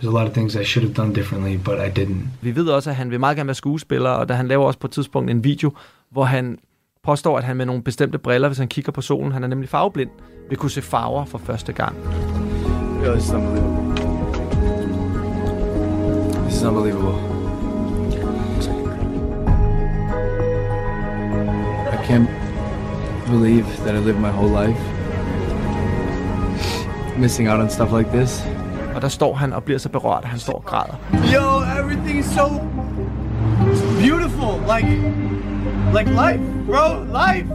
[0.00, 2.28] There's a lot of things I should have done differently, but I didn't.
[2.40, 4.78] Vi ved også, at han vil meget gerne være skuespiller, og da han laver også
[4.78, 5.72] på et tidspunkt en video,
[6.10, 6.58] hvor han
[7.04, 9.68] påstår, at han med nogle bestemte briller, hvis han kigger på solen, han er nemlig
[9.68, 10.10] farveblind,
[10.48, 11.96] vil kunne se farver for første gang.
[13.02, 13.74] Really, this is unbelievable.
[16.48, 17.14] This is unbelievable.
[21.92, 22.43] I can't
[23.26, 24.80] believe that I lived my whole life
[27.18, 28.44] missing out on stuff like this.
[28.94, 30.94] Og der står han og bliver så berørt, at han står og græder.
[31.12, 32.48] Yo, everything is so
[34.00, 34.52] beautiful.
[34.74, 34.88] Like,
[35.96, 37.04] like life, bro.
[37.04, 37.48] Life.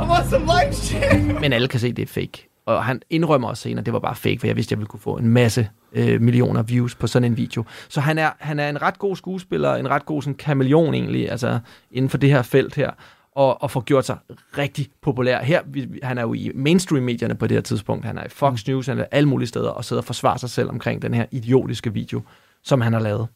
[0.00, 1.40] I want some life shit.
[1.40, 2.48] Men alle kan se, det er fake.
[2.66, 4.78] Og han indrømmer også senere, at det var bare fake, for jeg vidste, at jeg
[4.78, 7.64] ville kunne få en masse øh, millioner views på sådan en video.
[7.88, 11.30] Så han er, han er en ret god skuespiller, en ret god sådan, kameleon egentlig,
[11.30, 11.58] altså
[11.90, 12.90] inden for det her felt her,
[13.34, 14.16] og, og får gjort sig
[14.58, 15.42] rigtig populær.
[15.42, 18.66] Her, vi, han er jo i mainstream-medierne på det her tidspunkt, han er i Fox
[18.66, 21.26] News, han er alle mulige steder, og sidder og forsvarer sig selv omkring den her
[21.30, 22.22] idiotiske video,
[22.62, 23.28] som han har lavet.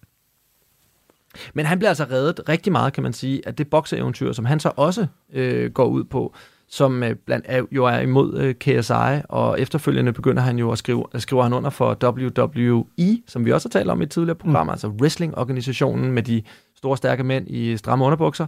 [1.54, 4.61] Men han bliver altså reddet rigtig meget, kan man sige, af det bokseeventyr, som han
[4.61, 6.35] så også øh, går ud på,
[6.68, 10.78] som øh, blandt er, jo er imod øh, KSI, og efterfølgende begynder han jo at
[10.78, 14.11] skrive, at skrive han under for WWE, som vi også har talt om i et
[14.11, 14.70] tidligere program, mm.
[14.70, 16.42] altså wrestling-organisationen med de
[16.76, 18.46] store, stærke mænd i stramme underbukser,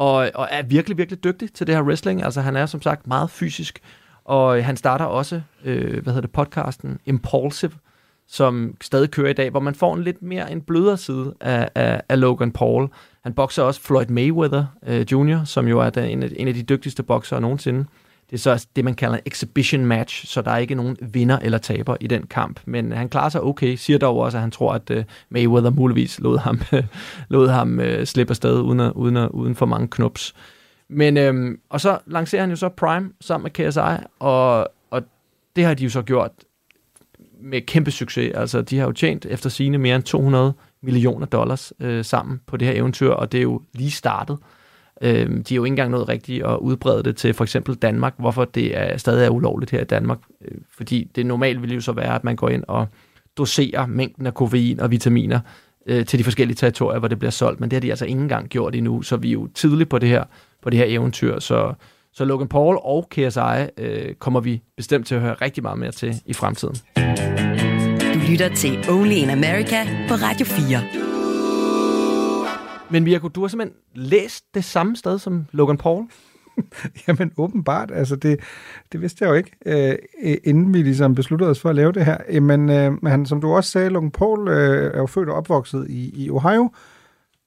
[0.00, 2.22] og, og er virkelig, virkelig dygtig til det her wrestling.
[2.22, 3.80] Altså han er som sagt meget fysisk,
[4.24, 7.72] og øh, han starter også, øh, hvad hedder det, podcasten Impulsive,
[8.28, 11.68] som stadig kører i dag, hvor man får en lidt mere en blødere side af,
[11.74, 12.88] af, af Logan Paul.
[13.22, 16.54] Han bokser også Floyd Mayweather øh, Jr., som jo er den, en, af, en af
[16.54, 17.84] de dygtigste boksere nogensinde
[18.30, 21.38] det er så det, man kalder en exhibition match, så der er ikke nogen vinder
[21.38, 22.60] eller taber i den kamp.
[22.64, 26.20] Men han klarer sig okay, siger dog også, at han tror, at øh, Mayweather muligvis
[26.20, 26.60] lod ham,
[27.28, 30.34] lod ham øh, slippe afsted uden, at, uden, at, uden for mange knups.
[30.88, 35.02] Men, øhm, og så lancerer han jo så Prime sammen med KSI, og, og
[35.56, 36.30] det har de jo så gjort
[37.42, 38.32] med kæmpe succes.
[38.34, 42.56] Altså, de har jo tjent efter sine mere end 200 millioner dollars øh, sammen på
[42.56, 44.38] det her eventyr, og det er jo lige startet.
[44.40, 44.59] Øh,
[45.00, 48.14] Øh, de er jo ikke engang nået rigtigt at udbrede det til for eksempel Danmark,
[48.18, 50.18] hvorfor det er, stadig er ulovligt her i Danmark.
[50.44, 52.86] Øh, fordi det normalt ville jo så være, at man går ind og
[53.38, 55.40] doserer mængden af koffein og vitaminer
[55.86, 58.20] øh, til de forskellige territorier, hvor det bliver solgt, men det har de altså ikke
[58.20, 60.24] engang gjort endnu, så vi er jo tidligt på det her,
[60.62, 61.74] på det her eventyr, så,
[62.12, 63.40] så Logan Paul og KSI
[63.78, 66.76] øh, kommer vi bestemt til at høre rigtig meget mere til i fremtiden.
[68.14, 71.09] Du lytter til Only in America på Radio 4.
[72.90, 76.06] Men Mirko, du har simpelthen læst det samme sted som Logan Paul?
[77.08, 78.40] Jamen åbenbart, altså det,
[78.92, 82.04] det vidste jeg jo ikke, øh, inden vi ligesom besluttede os for at lave det
[82.04, 82.16] her.
[82.32, 85.86] Jamen, øh, han, som du også sagde, Logan Paul øh, er jo født og opvokset
[85.88, 86.70] i, i Ohio,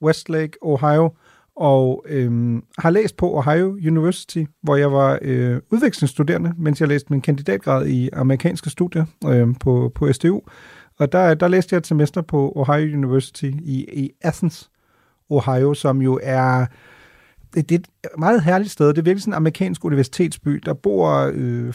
[0.01, 1.11] Westlake, Ohio,
[1.55, 7.07] og øh, har læst på Ohio University, hvor jeg var øh, udvekslingsstuderende, mens jeg læste
[7.09, 10.41] min kandidatgrad i amerikanske studier øh, på, på SDU.
[10.99, 14.69] Og der, der læste jeg et semester på Ohio University i, i Athens,
[15.29, 16.65] Ohio, som jo er
[17.53, 18.87] det, det er et meget herligt sted.
[18.87, 20.61] Det er virkelig sådan en amerikansk universitetsby.
[20.65, 21.73] Der bor øh,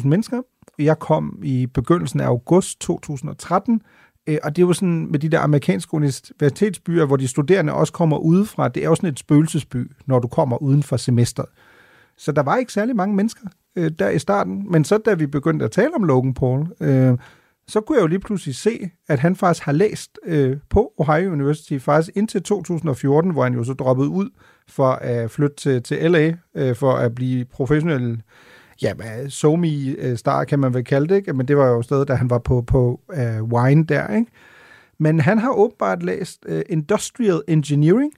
[0.00, 0.42] 25.000 mennesker.
[0.78, 3.82] Jeg kom i begyndelsen af august 2013,
[4.26, 7.92] øh, og det er jo sådan med de der amerikanske universitetsbyer, hvor de studerende også
[7.92, 8.68] kommer udefra.
[8.68, 11.48] Det er jo sådan et spøgelsesby, når du kommer uden for semesteret.
[12.16, 15.26] Så der var ikke særlig mange mennesker øh, der i starten, men så da vi
[15.26, 17.18] begyndte at tale om Logan Paul, øh,
[17.68, 21.32] så kunne jeg jo lige pludselig se, at han faktisk har læst øh, på Ohio
[21.32, 24.30] University faktisk indtil 2014, hvor han jo så droppede ud
[24.68, 28.22] for at flytte til, til LA, øh, for at blive professionel
[28.82, 28.92] ja,
[29.28, 31.32] somi øh, star kan man vel kalde det, ikke?
[31.32, 34.14] men det var jo stedet, da han var på, på uh, Wine der.
[34.14, 34.30] Ikke?
[34.98, 38.12] Men han har åbenbart læst uh, Industrial Engineering,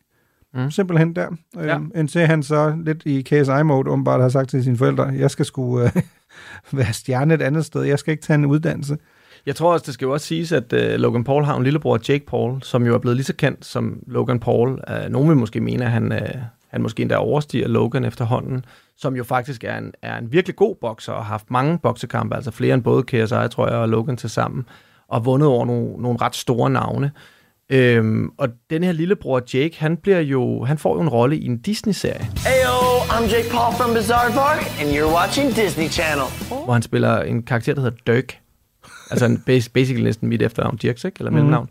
[0.54, 0.70] mm.
[0.70, 1.74] simpelthen der, ja.
[1.74, 5.44] øhm, indtil han så lidt i KSI-mode åbenbart har sagt til sine forældre, jeg skal
[5.44, 5.88] sgu uh,
[6.78, 8.96] være stjerne et andet sted, jeg skal ikke tage en uddannelse.
[9.46, 11.98] Jeg tror også, det skal jo også siges, at uh, Logan Paul har en lillebror,
[12.08, 14.70] Jake Paul, som jo er blevet lige så kendt som Logan Paul.
[14.70, 18.64] Uh, nogen vil måske mene, at han, uh, han måske endda overstiger Logan efterhånden,
[18.96, 22.36] som jo faktisk er en, er en virkelig god bokser og har haft mange boksekampe,
[22.36, 24.64] altså flere end både KSI, tror jeg, og Logan til sammen,
[25.08, 27.10] og vundet over nogle, nogle ret store navne.
[27.70, 31.46] Øhm, og den her lillebror Jake, han bliver jo, han får jo en rolle i
[31.46, 32.24] en Disney-serie.
[32.46, 32.76] Heyo,
[33.10, 36.26] I'm Jake Paul from Bizarre Park, and you're watching Disney Channel.
[36.64, 38.39] Hvor han spiller en karakter, der hedder Dirk.
[39.10, 41.16] Altså basically næsten mit efternavn, Dirks, ikke?
[41.18, 41.64] Eller mellemnavn.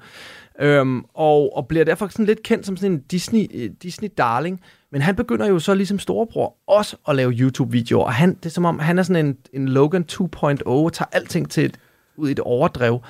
[0.59, 0.65] Mm.
[0.65, 4.57] Øhm, og, og bliver derfor sådan lidt kendt som sådan en Disney, Disney-darling.
[4.91, 8.05] Men han begynder jo så ligesom storebror også at lave YouTube-videoer.
[8.05, 11.09] Og han, det er som om, han er sådan en, en Logan 2.0 og tager
[11.11, 11.79] alting til et,
[12.17, 13.01] ud i et overdrev.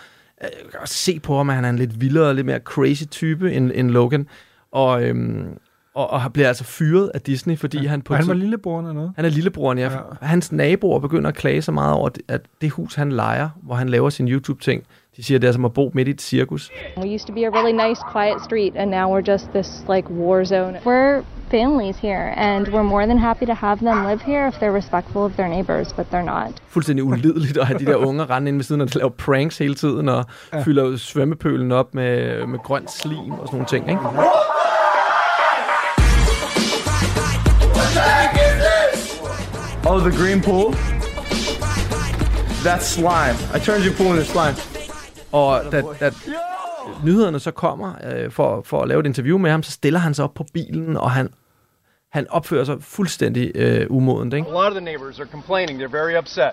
[0.41, 3.53] Jeg kan se på ham, at han er en lidt vildere, lidt mere crazy type
[3.53, 4.27] end, end Logan.
[4.71, 5.47] Og, øhm,
[5.99, 7.89] og, og bliver altså fyret af Disney, fordi ja.
[7.89, 9.11] han på Og han var lillebroren eller noget?
[9.15, 9.83] han er lillebroren, ja.
[9.91, 9.99] ja.
[10.21, 13.89] Hans naboer begynder at klage så meget over, at det hus, han leger, hvor han
[13.89, 14.83] laver sin YouTube-ting,
[15.17, 16.71] de siger, det er som at bo midt i et cirkus.
[16.97, 20.09] We used to be a really nice, quiet street, and now we're just this like
[20.09, 20.73] war zone.
[20.85, 24.75] We're families here, and we're more than happy to have them live here if they're
[24.75, 26.51] respectful of their neighbors, but they're not.
[26.67, 29.75] Fuldstændig ulideligt at have de der unger rende ind ved siden, og lave pranks hele
[29.75, 30.57] tiden, og Ja.
[30.57, 30.63] ja.
[30.63, 34.01] fylder svømmepølen op med, med grønt slim og sådan nogle ting, ikke?
[39.91, 40.71] Oh, the green pool?
[42.63, 43.35] That's slime.
[43.55, 44.55] I turned your pool into slime.
[45.31, 46.11] Og da, da
[47.03, 50.13] nyhederne så kommer øh, for, for at lave et interview med ham, så stiller han
[50.13, 51.29] sig op på bilen, og han,
[52.11, 54.47] han opfører sig fuldstændig øh, umodent, ikke?
[54.49, 55.81] A lot of the neighbors are complaining.
[55.81, 56.51] They're very upset.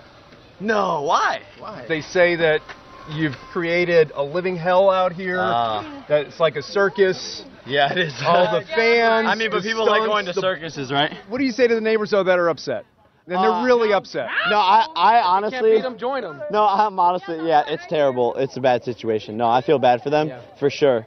[0.59, 1.37] No, why?
[1.59, 1.87] Why?
[1.87, 2.61] They say that
[3.09, 5.39] you've created a living hell out here.
[5.41, 5.83] Ah.
[6.09, 7.45] that it's like a circus.
[7.67, 8.13] Yeah, it is.
[8.25, 9.27] All the fans.
[9.27, 11.11] I mean, but the people like going to circuses, right?
[11.29, 12.85] What do you say to the neighbors though that are upset?
[13.29, 14.27] And they're Uh, really upset.
[14.49, 15.71] No, I, I honestly.
[15.75, 16.35] beat 'em, join 'em.
[16.51, 18.43] No, I'm honestly, yeah, it's terrible.
[18.43, 19.37] It's a bad situation.
[19.37, 20.99] No, I feel bad for them, for sure.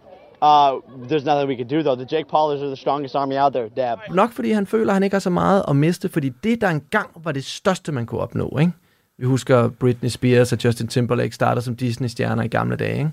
[0.43, 0.71] Uh,
[1.09, 1.97] there's nothing we can do though.
[2.05, 3.69] The Jake Paulers are the strongest army out there.
[3.77, 3.99] Dab.
[4.11, 6.69] Nok fordi han føler, at han ikke har så meget at miste, fordi det, der
[6.69, 8.73] engang var det største, man kunne opnå, ikke?
[9.19, 13.11] Vi husker Britney Spears og Justin Timberlake starter som Disney-stjerner i gamle dage, ikke?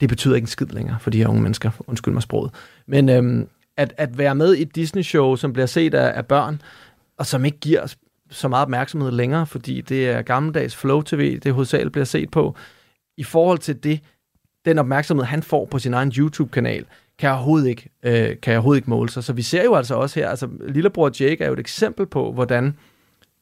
[0.00, 2.50] Det betyder ikke en skid længere for de her unge mennesker, undskyld mig sproget.
[2.86, 6.62] Men øhm, at, at være med i et Disney-show, som bliver set af, af børn,
[7.18, 7.94] og som ikke giver
[8.30, 12.56] så meget opmærksomhed længere, fordi det er gammeldags flow-tv, det hovedsageligt bliver set på,
[13.16, 14.00] i forhold til det,
[14.64, 16.84] den opmærksomhed, han får på sin egen YouTube-kanal,
[17.18, 19.24] kan jeg overhovedet ikke, øh, kan jeg overhovedet ikke måle sig.
[19.24, 22.32] Så vi ser jo altså også her, altså lillebror Jake er jo et eksempel på,
[22.32, 22.76] hvordan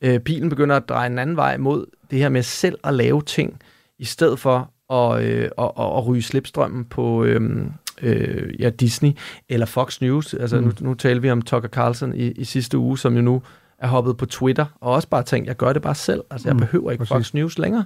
[0.01, 3.23] øh, pilen begynder at dreje en anden vej mod det her med selv at lave
[3.23, 3.61] ting,
[3.99, 7.67] i stedet for at, øh, at, at, at ryge slipstrømmen på øh,
[8.03, 9.13] øh, ja, Disney
[9.49, 10.35] eller Fox News.
[10.35, 10.65] Altså mm.
[10.65, 13.43] nu, nu taler vi om Tucker Carlson i, i sidste uge, som jo nu
[13.79, 16.23] er hoppet på Twitter, og også bare tænkt, jeg gør det bare selv.
[16.31, 17.13] Altså jeg Mm, behøver ikke præcis.
[17.13, 17.85] Fox News længere.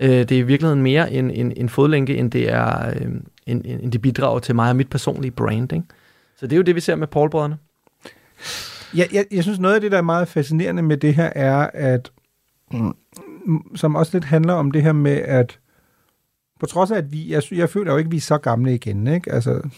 [0.00, 3.22] Øh, det er i virkeligheden mere en, en, en fodlænke, end det er øh, en,
[3.46, 5.88] en, en det bidrager til mig og mit personlige branding.
[6.36, 7.56] Så det er jo det, vi ser med Paul-brødrene.
[8.94, 11.70] Jeg, jeg, jeg synes, noget af det, der er meget fascinerende med det her, er,
[11.74, 12.10] at
[12.72, 12.94] mm,
[13.76, 15.58] som også lidt handler om det her med, at
[16.60, 18.74] på trods af, at vi, jeg, jeg føler jo ikke, at vi er så gamle
[18.74, 19.32] igen, ikke?
[19.32, 19.68] Altså,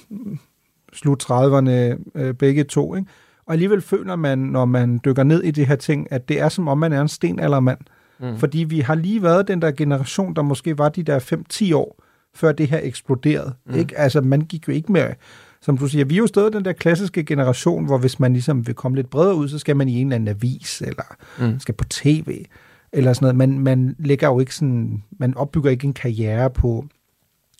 [0.92, 1.70] slut 30'erne,
[2.14, 3.08] øh, begge to, ikke?
[3.52, 6.48] Og alligevel føler man, når man dykker ned i det her ting, at det er
[6.48, 7.78] som om, man er en stenaldermand.
[8.20, 8.38] Mm.
[8.38, 11.18] Fordi vi har lige været den der generation, der måske var de der
[11.52, 12.02] 5-10 år,
[12.34, 13.54] før det her eksploderede.
[13.66, 13.74] Mm.
[13.74, 13.98] Ikke?
[13.98, 15.14] Altså, man gik jo ikke mere...
[15.62, 18.66] Som du siger, vi er jo stadig den der klassiske generation, hvor hvis man ligesom
[18.66, 21.60] vil komme lidt bredere ud, så skal man i en eller anden avis, eller mm.
[21.60, 22.44] skal på tv,
[22.92, 23.36] eller sådan noget.
[23.36, 25.02] Man, man lægger jo ikke sådan...
[25.18, 26.84] Man opbygger ikke en karriere på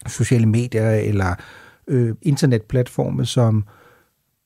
[0.07, 1.35] sociale medier, eller
[1.89, 3.65] øh, internetplatforme som,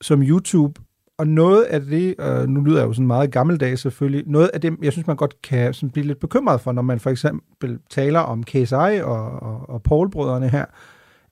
[0.01, 0.81] som YouTube.
[1.19, 4.61] Og noget af det, øh, nu lyder jeg jo sådan meget gammeldags selvfølgelig, noget af
[4.61, 7.79] det, jeg synes, man godt kan sådan blive lidt bekymret for, når man for eksempel
[7.91, 10.65] taler om KSI og, og, og Paul-brødrene her,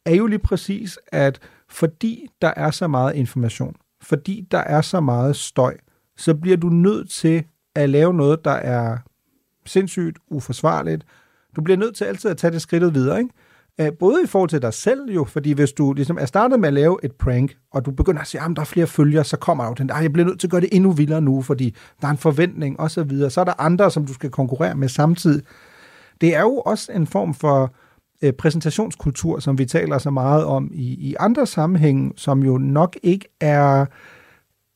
[0.04, 5.00] er jo lige præcis, at fordi der er så meget information, fordi der er så
[5.00, 5.76] meget støj,
[6.16, 7.44] så bliver du nødt til
[7.74, 8.98] at lave noget, der er
[9.66, 11.04] sindssygt uforsvarligt.
[11.56, 13.34] Du bliver nødt til altid at tage det skridtet videre, ikke?
[13.80, 16.68] Øh, Både i forhold til dig selv jo, fordi hvis du ligesom er startet med
[16.68, 19.36] at lave et prank, og du begynder at sige, at der er flere følgere, så
[19.36, 21.74] kommer jo den der, jeg bliver nødt til at gøre det endnu vildere nu, fordi
[22.00, 23.30] der er en forventning og så videre.
[23.30, 25.42] Så er der andre, som du skal konkurrere med samtidig.
[26.20, 27.74] Det er jo også en form for
[28.22, 32.96] øh, præsentationskultur, som vi taler så meget om i, i andre sammenhæng, som jo nok
[33.02, 33.86] ikke er,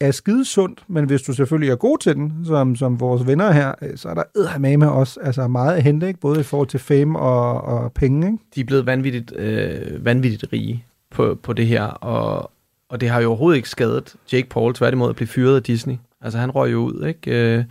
[0.00, 3.74] er skidesundt, men hvis du selvfølgelig er god til den, som, som vores venner her,
[3.82, 6.20] øh, så er der eddermame også altså meget at hente, ikke?
[6.20, 8.26] både i forhold til fame og, og penge.
[8.26, 8.38] Ikke?
[8.54, 12.50] de er blevet vanvittigt, øh, vanvittigt rige på, på det her, og,
[12.88, 15.96] og det har jo overhovedet ikke skadet Jake Paul, tværtimod at blive fyret af Disney.
[16.20, 17.56] Altså han røg jo ud, ikke?
[17.56, 17.64] Øh,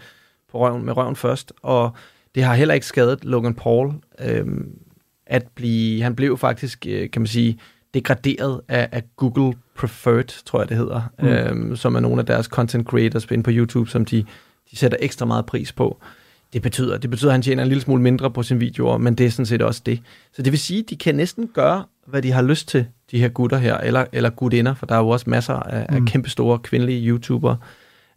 [0.52, 1.92] på røven, med røven først, og
[2.36, 3.94] det har heller ikke skadet Logan Paul
[4.26, 4.46] øh,
[5.26, 7.60] at blive, han blev faktisk, øh, kan man sige,
[7.94, 11.58] degraderet af, af Google Preferred, tror jeg det hedder, Mm.
[11.58, 11.72] mm.
[11.72, 14.26] øh, som er nogle af deres content creators inde på YouTube, som de,
[14.72, 15.98] de sætter ekstra meget pris på.
[16.54, 19.16] Det betyder, det betyder, at han tjener en lille smule mindre på sine videoer, men
[19.16, 20.00] det er sådan set også det.
[20.34, 23.20] Så det vil sige, at de kan næsten gøre, hvad de har lyst til, de
[23.20, 25.96] her gutter her, eller, eller gutinder, for der er jo også masser af, mm.
[25.96, 27.58] af kæmpe store kvindelige YouTubere,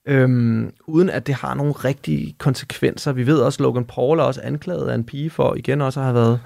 [0.06, 3.12] øhm, uden at det har nogle rigtige konsekvenser.
[3.12, 6.00] Vi ved også, at Logan Paul er også anklaget af en pige for, igen også
[6.00, 6.40] at have været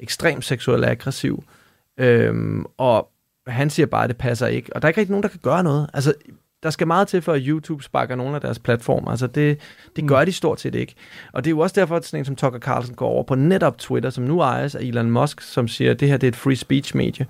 [0.00, 1.44] ekstremt seksuelt aggressiv.
[1.98, 3.09] Øhm, og
[3.46, 4.70] han siger bare, at det passer ikke.
[4.74, 5.90] Og der er ikke rigtig nogen, der kan gøre noget.
[5.94, 6.14] Altså,
[6.62, 9.10] der skal meget til, for at YouTube sparker nogle af deres platformer.
[9.10, 9.58] Altså, det,
[9.96, 10.94] det gør de stort set ikke.
[11.32, 13.34] Og det er jo også derfor, at sådan en som Tucker Carlson går over på
[13.34, 16.28] netop Twitter, som nu ejes af Elon Musk, som siger, at det her det er
[16.28, 17.26] et free speech medie.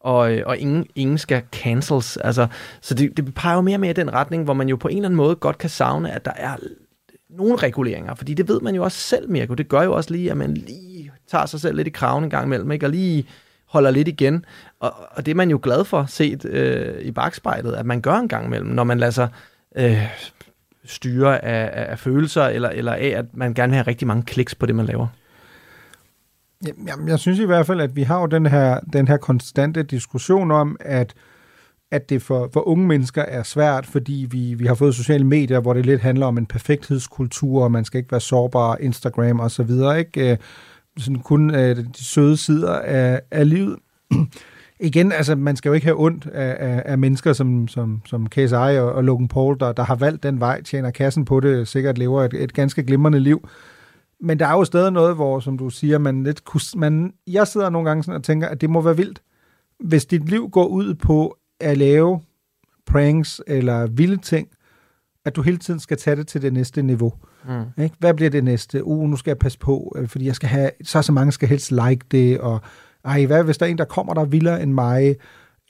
[0.00, 2.16] Og, øh, og ingen, ingen skal cancels.
[2.16, 2.46] Altså,
[2.80, 4.88] så det, det peger jo mere og mere i den retning, hvor man jo på
[4.88, 6.56] en eller anden måde godt kan savne, at der er
[7.30, 9.54] nogle reguleringer, fordi det ved man jo også selv, Mirko.
[9.54, 12.30] Det gør jo også lige, at man lige tager sig selv lidt i kraven en
[12.30, 12.86] gang imellem, ikke?
[12.86, 13.26] og lige
[13.66, 14.44] holder lidt igen.
[14.84, 18.14] Og, og det er man jo glad for, set øh, i bagspejlet, at man gør
[18.14, 19.28] en gang imellem, når man lader sig
[19.76, 20.02] øh,
[20.84, 24.54] styre af, af, følelser, eller, eller af, at man gerne vil have rigtig mange kliks
[24.54, 25.06] på det, man laver.
[26.86, 29.82] Jamen, jeg synes i hvert fald, at vi har jo den her, den her konstante
[29.82, 31.14] diskussion om, at,
[31.90, 35.60] at det for, for unge mennesker er svært, fordi vi, vi har fået sociale medier,
[35.60, 39.50] hvor det lidt handler om en perfekthedskultur, og man skal ikke være sårbar, Instagram og
[39.50, 40.30] så videre, ikke?
[40.30, 40.38] Øh,
[40.98, 43.76] sådan kun øh, de søde sider af, af livet.
[44.80, 48.28] Igen, altså, man skal jo ikke have ondt af, af, af mennesker som, som, som
[48.28, 51.68] KSI og, og Logan Paul, der, der har valgt den vej, tjener kassen på det,
[51.68, 53.48] sikkert lever et, et ganske glimrende liv.
[54.20, 57.46] Men der er jo stadig noget, hvor, som du siger, man lidt kunne, man, jeg
[57.46, 59.22] sidder nogle gange sådan og tænker, at det må være vildt.
[59.80, 62.20] Hvis dit liv går ud på at lave
[62.86, 64.48] pranks eller vilde ting,
[65.24, 67.12] at du hele tiden skal tage det til det næste niveau.
[67.48, 67.82] Mm.
[67.82, 67.96] Ikke?
[67.98, 68.84] Hvad bliver det næste?
[68.84, 71.48] Uh, nu skal jeg passe på, øh, fordi jeg skal have, så så mange skal
[71.48, 72.60] helst like det, og
[73.04, 75.16] ej, hvad hvis der er en, der kommer, der er vildere end mig?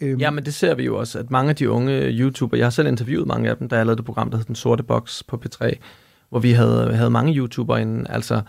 [0.02, 2.66] Øhm, Ja, men det ser vi jo også, at mange af de unge YouTubere, jeg
[2.66, 4.82] har selv interviewet mange af dem, da jeg lavede det program, der hed Den Sorte
[4.82, 5.72] Boks på P3,
[6.30, 8.40] hvor vi havde, havde mange YouTubere inden, altså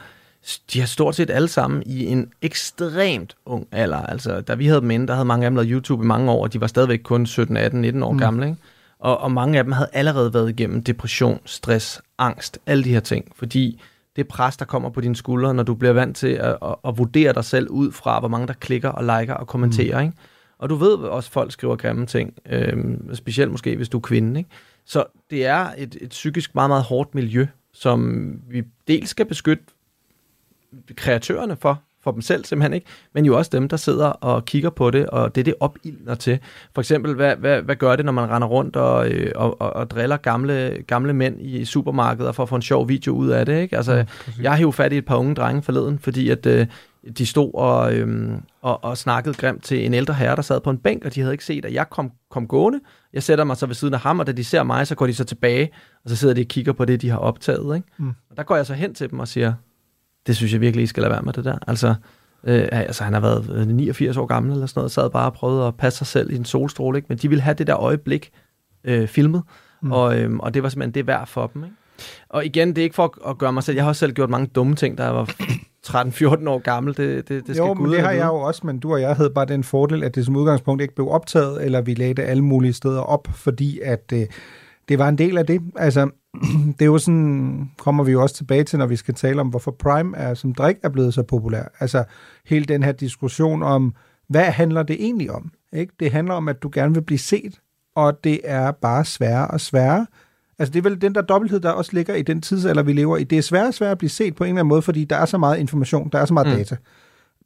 [0.73, 3.97] de har stort set alle sammen i en ekstremt ung alder.
[3.97, 6.31] Altså, da vi havde dem inde, der havde mange af dem lavet YouTube i mange
[6.31, 8.17] år, og de var stadigvæk kun 17, 18, 19 år mm.
[8.17, 8.45] gamle.
[8.45, 8.57] Ikke?
[8.99, 12.99] Og, og mange af dem havde allerede været igennem depression, stress, angst, alle de her
[12.99, 13.31] ting.
[13.35, 13.81] Fordi
[14.15, 16.97] det pres, der kommer på dine skuldre, når du bliver vant til at, at, at
[16.97, 20.01] vurdere dig selv ud fra, hvor mange der klikker og liker og kommenterer.
[20.01, 20.05] Mm.
[20.05, 20.17] Ikke?
[20.57, 24.01] Og du ved også, at folk skriver grimme ting, øhm, specielt måske, hvis du er
[24.01, 24.39] kvinde.
[24.39, 24.49] Ikke?
[24.85, 29.63] Så det er et, et psykisk meget, meget hårdt miljø, som vi dels skal beskytte
[30.95, 34.69] kreatørerne for, for dem selv simpelthen ikke, men jo også dem, der sidder og kigger
[34.69, 36.39] på det, og det det opildner til.
[36.75, 39.73] For eksempel, hvad, hvad, hvad gør det, når man render rundt og, øh, og, og,
[39.73, 43.45] og driller gamle, gamle mænd i supermarkeder for at få en sjov video ud af
[43.45, 43.77] det, ikke?
[43.77, 44.43] Altså, Ja, præcis.
[44.43, 46.67] jeg har jo fat i et par unge drenge forleden, fordi at øh,
[47.17, 50.69] de stod og, øhm, og, og snakkede grimt til en ældre herre, der sad på
[50.69, 52.79] en bænk, og de havde ikke set, at jeg kom, kom gående.
[53.13, 55.07] Jeg sætter mig så ved siden af ham, og da de ser mig, så går
[55.07, 55.69] de så tilbage,
[56.03, 57.75] og så sidder de og kigger på det, de har optaget.
[57.75, 57.87] Ikke?
[57.97, 58.09] Mm.
[58.29, 59.53] Og der går jeg så hen til dem og siger,
[60.27, 61.57] det synes jeg virkelig, I skal lade være med det der.
[61.67, 61.87] Altså,
[62.43, 65.33] øh, altså han har været øh, 89 år gammel eller sådan noget, sad bare og
[65.33, 67.05] prøvede at passe sig selv i en solstråle, ikke?
[67.09, 68.31] men de ville have det der øjeblik
[68.83, 69.43] øh, filmet,
[69.81, 69.91] Mm.
[69.91, 71.63] og, øhm, og det var simpelthen det værd for dem.
[71.63, 71.75] Ikke?
[72.29, 74.29] Og igen, det er ikke for at- gøre mig selv, jeg har også selv gjort
[74.29, 75.25] mange dumme ting, jeg var
[75.87, 78.61] 13-14 år gammel, det, det, det skal jo, Gud men det har jeg jo også,
[78.67, 81.65] men du og jeg havde bare den fordel, at det som udgangspunkt ikke blev optaget,
[81.65, 84.25] eller vi lagde det alle mulige steder op, fordi at øh,
[84.89, 85.61] det var en del af det.
[85.75, 86.09] Altså,
[86.79, 89.47] det er jo sådan, kommer vi jo også tilbage til, når vi skal tale om,
[89.47, 91.63] hvorfor Prime er som drik er blevet så populær.
[91.79, 92.03] Altså,
[92.45, 93.93] hele den her diskussion om,
[94.27, 95.51] hvad handler det egentlig om?
[95.73, 95.93] Ikke?
[95.99, 97.59] Det handler om, at du gerne vil blive set,
[97.95, 100.05] og det er bare sværere og sværere.
[100.59, 103.17] Altså det er vel den der dobbelthed, der også ligger i den tidsalder, vi lever
[103.17, 103.23] i.
[103.23, 105.15] Det er sværere og sværere at blive set på en eller anden måde, fordi der
[105.15, 106.53] er så meget information, der er så meget Mm.
[106.57, 106.75] data.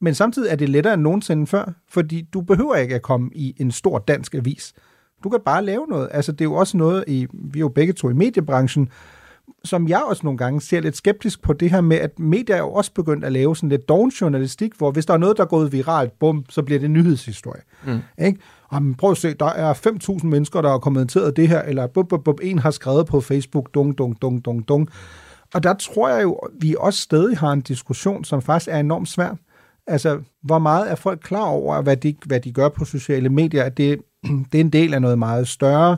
[0.02, 3.56] Men samtidig er det lettere end nogensinde før, fordi du behøver ikke at komme i
[3.58, 4.74] en stor dansk avis.
[5.24, 6.10] Du kan bare lave noget.
[6.12, 8.90] Altså det er jo også noget, i, vi er jo begge to i mediebranchen,
[9.64, 12.60] som jeg også nogle gange ser lidt skeptisk på det her med, at medier er
[12.60, 15.44] jo også begyndt at lave sådan lidt doven journalistik, hvor hvis der er noget, der
[15.44, 17.62] er gået viralt, bum, så bliver det nyhedshistorie.
[17.86, 18.00] Mm.
[18.18, 18.40] Ikke?
[18.68, 21.88] Og men prøv at se, der er 5.000 mennesker, der har kommenteret det her, eller
[21.88, 24.90] bum, bum, bum, en har skrevet på Facebook, dung, dung, dung, dung, dung.
[25.54, 29.10] Og der tror jeg jo, vi også stadig har en diskussion, som faktisk er enormt
[29.10, 29.36] svær.
[29.88, 33.64] Altså, hvor meget er folk klar over, hvad de, hvad de gør på sociale medier?
[33.64, 34.00] At det,
[34.52, 35.98] det er en del af noget meget større.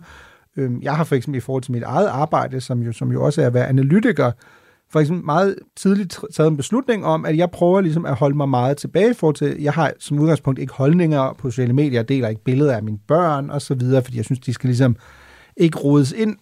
[0.57, 3.23] Øhm, jeg har for eksempel i forhold til mit eget arbejde, som jo, som jo
[3.23, 4.31] også er at være analytiker,
[4.91, 8.49] for eksempel meget tidligt taget en beslutning om, at jeg prøver ligesom at holde mig
[8.49, 12.27] meget tilbage for til, jeg har som udgangspunkt ikke holdninger på sociale medier, jeg deler
[12.27, 14.95] ikke billeder af mine børn og så videre, fordi jeg synes, de skal ligesom
[15.57, 16.37] ikke rodes ind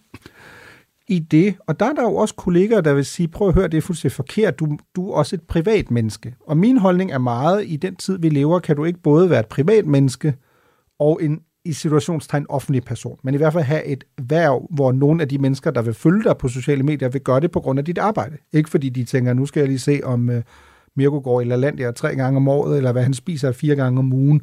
[1.08, 1.54] i det.
[1.66, 3.82] Og der er der jo også kolleger, der vil sige, prøv at høre, det er
[3.82, 6.34] fuldstændig forkert, du, du er også et privat menneske.
[6.46, 9.40] Og min holdning er meget, i den tid, vi lever, kan du ikke både være
[9.40, 10.34] et privat menneske
[10.98, 11.40] og en
[11.70, 15.38] i situationstegn offentlig person, men i hvert fald have et værv, hvor nogle af de
[15.38, 17.98] mennesker, der vil følge dig på sociale medier, vil gøre det på grund af dit
[17.98, 18.36] arbejde.
[18.52, 20.34] Ikke fordi de tænker, nu skal jeg lige se, om uh,
[20.96, 24.12] Mirko går i LaLandia tre gange om året, eller hvad han spiser fire gange om
[24.12, 24.42] ugen.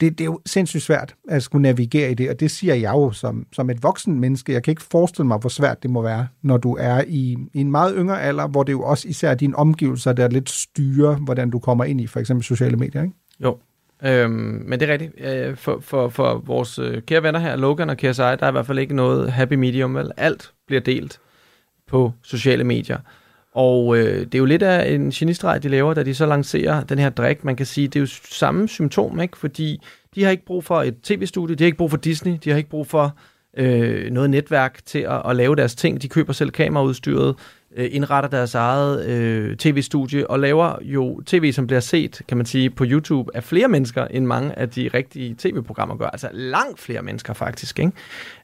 [0.00, 2.92] Det, det er jo sindssygt svært at skulle navigere i det, og det siger jeg
[2.92, 4.52] jo som, som et voksen menneske.
[4.52, 7.60] Jeg kan ikke forestille mig, hvor svært det må være, når du er i, i
[7.60, 11.50] en meget yngre alder, hvor det jo også især dine omgivelser, der lidt styrer, hvordan
[11.50, 13.02] du kommer ind i for eksempel sociale medier.
[13.02, 13.14] Ikke?
[13.40, 13.58] Jo,
[14.04, 15.12] øhm, men det er rigtigt.
[15.18, 18.52] Øh, For, for, for vores øh, kære venner her, Logan og KSI, der er i
[18.52, 20.10] hvert fald ikke noget happy medium, vel?
[20.16, 21.20] Alt bliver delt
[21.86, 22.98] på sociale medier.
[23.54, 26.84] Og øh, det er jo lidt af en genistreg, de laver, da de så lancerer
[26.84, 27.44] den her drik.
[27.44, 29.36] Man kan sige, det er jo samme symptom, ikke?
[29.36, 29.82] Fordi
[30.14, 32.56] de har ikke brug for et tv-studie, de har ikke brug for Disney, de har
[32.56, 33.16] ikke brug for
[33.56, 36.02] øh, noget netværk til at, at lave deres ting.
[36.02, 37.34] De køber selv kameraudstyret,
[37.76, 42.70] indretter deres eget øh, tv-studie og laver jo tv, som bliver set, kan man sige,
[42.70, 46.06] på YouTube af flere mennesker, end mange af de rigtige tv-programmer gør.
[46.06, 47.92] Altså langt flere mennesker faktisk, ikke?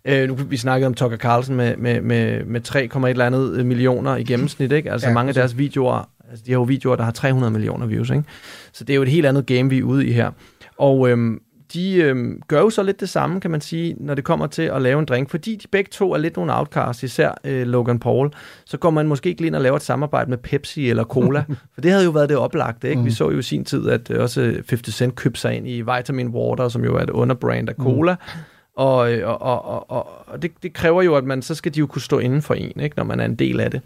[0.05, 3.67] Øh, nu, vi snakkede om Tucker Carlson med, med, med, med 3,1 eller andet øh,
[3.67, 4.93] millioner i gennemsnit, ikke?
[4.93, 7.87] Altså ja, mange af deres videoer, altså de har jo videoer, der har 300 millioner
[7.87, 8.25] views, ikke?
[8.73, 10.31] Så det er jo et helt andet game, vi er ude i her.
[10.79, 11.41] Og øhm,
[11.75, 14.63] de øhm, gør jo så lidt det samme, kan man sige, når det kommer til
[14.63, 15.31] at lave en drink.
[15.31, 18.31] Fordi de begge to er lidt nogle outcasts, især øh, Logan Paul,
[18.65, 21.45] så går man måske ikke ind og laver et samarbejde med Pepsi eller Cola.
[21.75, 23.01] for det havde jo været det oplagte, ikke?
[23.01, 23.07] Mm.
[23.07, 25.81] Vi så jo i sin tid, at øh, også 50 Cent købte sig ind i
[25.81, 28.13] Vitamin Water, som jo er et underbrand af Cola.
[28.13, 28.41] Mm.
[28.77, 31.75] Og, øh, og, og, og, og, og det, det kræver jo, at man, så skal
[31.75, 32.97] de jo kunne stå inden for en, ikke?
[32.97, 33.81] når man er en del af det.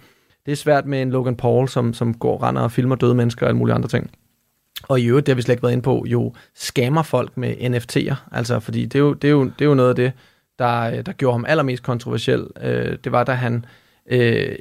[0.46, 3.46] Det er svært med en Logan Paul, som, som går render og filmer døde mennesker
[3.46, 4.10] og alle mulige andre ting.
[4.82, 7.54] Og i øvrigt, det har vi slet ikke været inde på, jo scammer folk med
[7.56, 8.14] NFT'er.
[8.32, 10.12] Altså, fordi det er jo, det er jo, det er jo noget af det,
[10.58, 12.46] der, øh, der gjorde ham allermest kontroversiel.
[12.62, 13.64] Øh, det var, da han,
[14.10, 14.56] øh,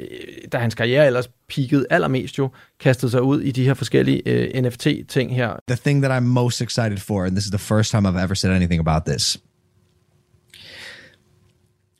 [0.51, 2.49] da hans karriere ellers peakede allermest jo,
[2.79, 5.55] kastede sig ud i de her forskellige øh, NFT-ting her.
[5.67, 8.35] The thing that I'm most excited for, and this is the first time I've ever
[8.35, 9.37] said anything about this.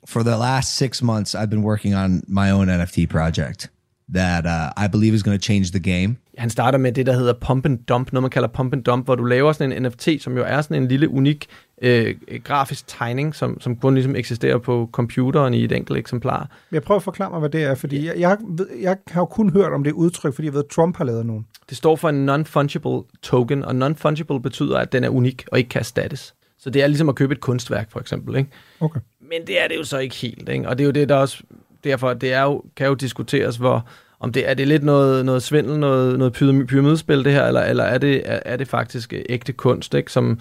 [0.08, 3.70] For the last six months, I've been working on my own NFT project
[4.12, 6.16] that uh, I believe is going to change the game.
[6.36, 9.04] Han starter med det, der hedder pump and dump, noget man kalder pump and dump,
[9.04, 11.46] hvor du laver sådan en NFT, som jo er sådan en lille unik
[11.82, 12.14] øh,
[12.44, 16.50] grafisk tegning, som, som kun ligesom eksisterer på computeren i et enkelt eksemplar.
[16.72, 19.24] Jeg prøver at forklare mig, hvad det er, fordi jeg, jeg, ved- jeg har jo
[19.26, 21.46] kun hørt om det udtryk, fordi jeg ved, at Trump har lavet nogen.
[21.68, 25.68] Det står for en non-fungible token, og non-fungible betyder, at den er unik og ikke
[25.68, 26.34] kan erstattes.
[26.58, 28.36] Så det er ligesom at købe et kunstværk, for eksempel.
[28.36, 28.50] Ikke?
[28.80, 29.00] Okay.
[29.20, 30.68] Men det er det jo så ikke helt, ikke?
[30.68, 31.42] og det er jo det, der også
[31.84, 33.86] derfor, det er jo, kan jo diskuteres, hvor,
[34.20, 37.62] om det er det lidt noget, noget svindel, noget, noget pyram- pyramidespil det her, eller,
[37.62, 40.12] eller er, det, er, er det faktisk øh, ægte kunst, ikke?
[40.12, 40.40] Som,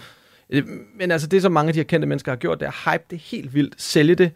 [0.50, 0.64] øh,
[1.00, 2.94] men altså det, som mange af de her kendte mennesker har gjort, det er at
[2.94, 4.32] hype det helt vildt, sælge det,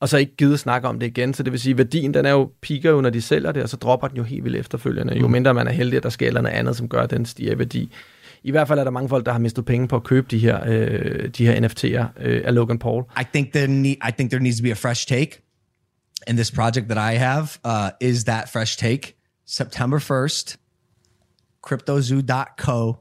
[0.00, 1.34] og så ikke gide snakke om det igen.
[1.34, 3.68] Så det vil sige, værdien, den er jo piker jo, når de sælger det, og
[3.68, 5.18] så dropper den jo helt vildt efterfølgende.
[5.18, 5.32] Jo Mm.
[5.32, 7.58] mindre man er heldig, at der sker noget andet, som gør, at den stiger i
[7.58, 7.92] værdi.
[8.42, 10.38] I hvert fald er der mange folk, der har mistet penge på at købe de
[10.38, 13.04] her, øh, de her NFT'er øh, af Logan Paul.
[13.20, 15.42] I think there need, I think there needs to be a fresh take.
[16.26, 19.16] And this project that I have uh, is that fresh take.
[19.44, 20.58] September 1st,
[21.62, 23.00] cryptozoo.co.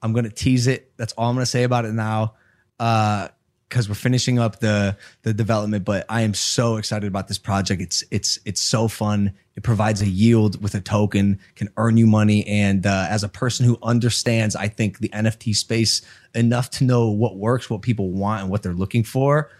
[0.00, 0.96] I'm going to tease it.
[0.96, 2.34] That's all I'm going to say about it now.
[2.78, 5.84] because we're finishing up the the development.
[5.84, 7.80] But I am so excited about this project.
[7.82, 9.32] It's it's it's so fun.
[9.56, 13.28] It provides a yield with a token, can earn you money, and uh, as a
[13.28, 16.02] person who understands, I think the NFT space
[16.34, 19.50] enough to know what works, what people want, and what they're looking for.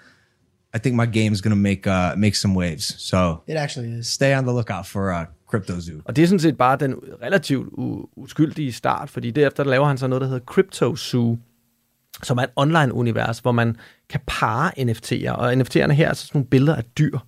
[0.76, 2.84] I think my game is gonna make uh, make some waves.
[2.98, 4.06] So It actually is.
[4.06, 6.00] stay on the lookout for uh, Crypto Zoo.
[6.04, 9.98] Og det er sådan set bare den relativt u- uskyldige start, fordi derefter laver han
[9.98, 11.38] så noget, der hedder Crypto Zoo,
[12.22, 13.76] som er et online-univers, hvor man
[14.10, 17.18] kan parre NFT'er, og NFT'erne her er så sådan nogle billeder af dyr.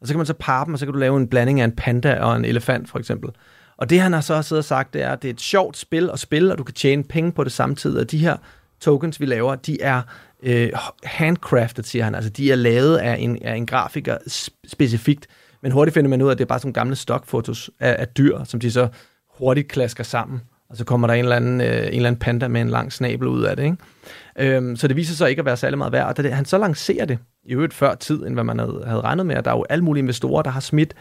[0.00, 1.64] Og så kan man så parre dem, og så kan du lave en blanding af
[1.64, 3.30] en panda og en elefant, for eksempel.
[3.76, 5.76] Og det han har så siddet og sagt, det er, at det er et sjovt
[5.76, 8.00] spil at spille, og du kan tjene penge på det samtidig.
[8.00, 8.36] Og de her
[8.80, 10.02] tokens, vi laver, de er
[10.44, 10.70] øh,
[11.04, 12.14] handcrafted, siger han.
[12.14, 14.18] Altså, de er lavet af en, af en grafiker
[14.66, 15.26] specifikt.
[15.62, 17.96] Men hurtigt finder man ud af, at det er bare sådan nogle gamle stockfotos af,
[17.98, 18.88] af dyr, som de så
[19.38, 20.40] hurtigt klasker sammen.
[20.68, 22.92] Og så kommer der en eller anden, øh, en eller anden panda med en lang
[22.92, 23.64] snabel ud af det.
[23.64, 23.76] Ikke?
[24.38, 26.06] Øhm, så det viser sig ikke at være særlig meget værd.
[26.06, 28.82] Og da det, han så lancerer det, i øvrigt før tid, end hvad man havde,
[28.86, 30.94] havde regnet med, og der er jo alle mulige investorer, der har smidt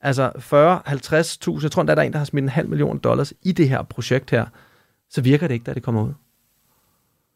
[0.00, 3.32] altså 40, 50.000, jeg tror, der er en, der har smidt en halv million dollars
[3.42, 4.46] i det her projekt her,
[5.10, 6.12] så virker det ikke, da det kommer ud.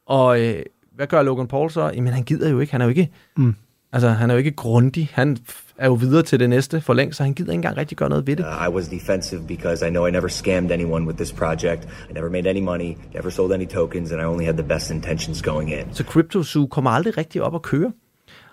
[0.06, 0.62] Og øh,
[0.94, 1.90] hvad gør Logan Paul så?
[1.94, 2.72] Jamen, han gider jo ikke.
[2.72, 3.54] Han er jo ikke, Mm.
[3.92, 5.10] altså, han er jo ikke grundig.
[5.12, 5.36] Han
[5.78, 8.08] er jo videre til det næste for længst, så han gider ikke engang rigtig gøre
[8.08, 8.44] noget ved det.
[8.46, 11.88] Uh, I was defensive because I know I never scammed anyone with this project.
[12.10, 14.90] I never made any money, never sold any tokens, and I only had the best
[14.90, 15.84] intentions going in.
[15.92, 17.92] Så Crypto Zoo kommer aldrig rigtig op at køre.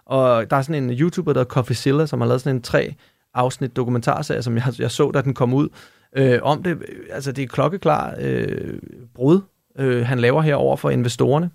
[0.05, 2.95] Og der er sådan en YouTuber, der hedder Coffeezilla, som har lavet sådan en tre
[3.33, 5.69] afsnit dokumentarserie, som jeg, jeg så, da den kom ud,
[6.17, 6.77] øh, om det.
[7.11, 8.79] Altså, det er klokkeklar øh,
[9.15, 9.41] brud,
[9.79, 11.49] øh, han laver her over for investorerne.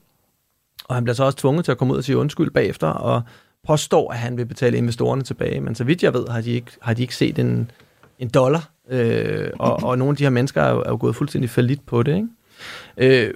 [0.85, 3.23] Og han bliver så også tvunget til at komme ud og sige undskyld bagefter, og
[3.67, 5.61] påstår, at han vil betale investorerne tilbage.
[5.61, 7.71] Men så vidt jeg ved, har de ikke, har de ikke set en,
[8.19, 8.71] en dollar.
[8.91, 11.81] Øh, og, og nogle af de her mennesker er jo, er jo gået fuldstændig fallit
[11.81, 12.17] på det.
[12.17, 13.27] Ikke?
[13.27, 13.35] Øh,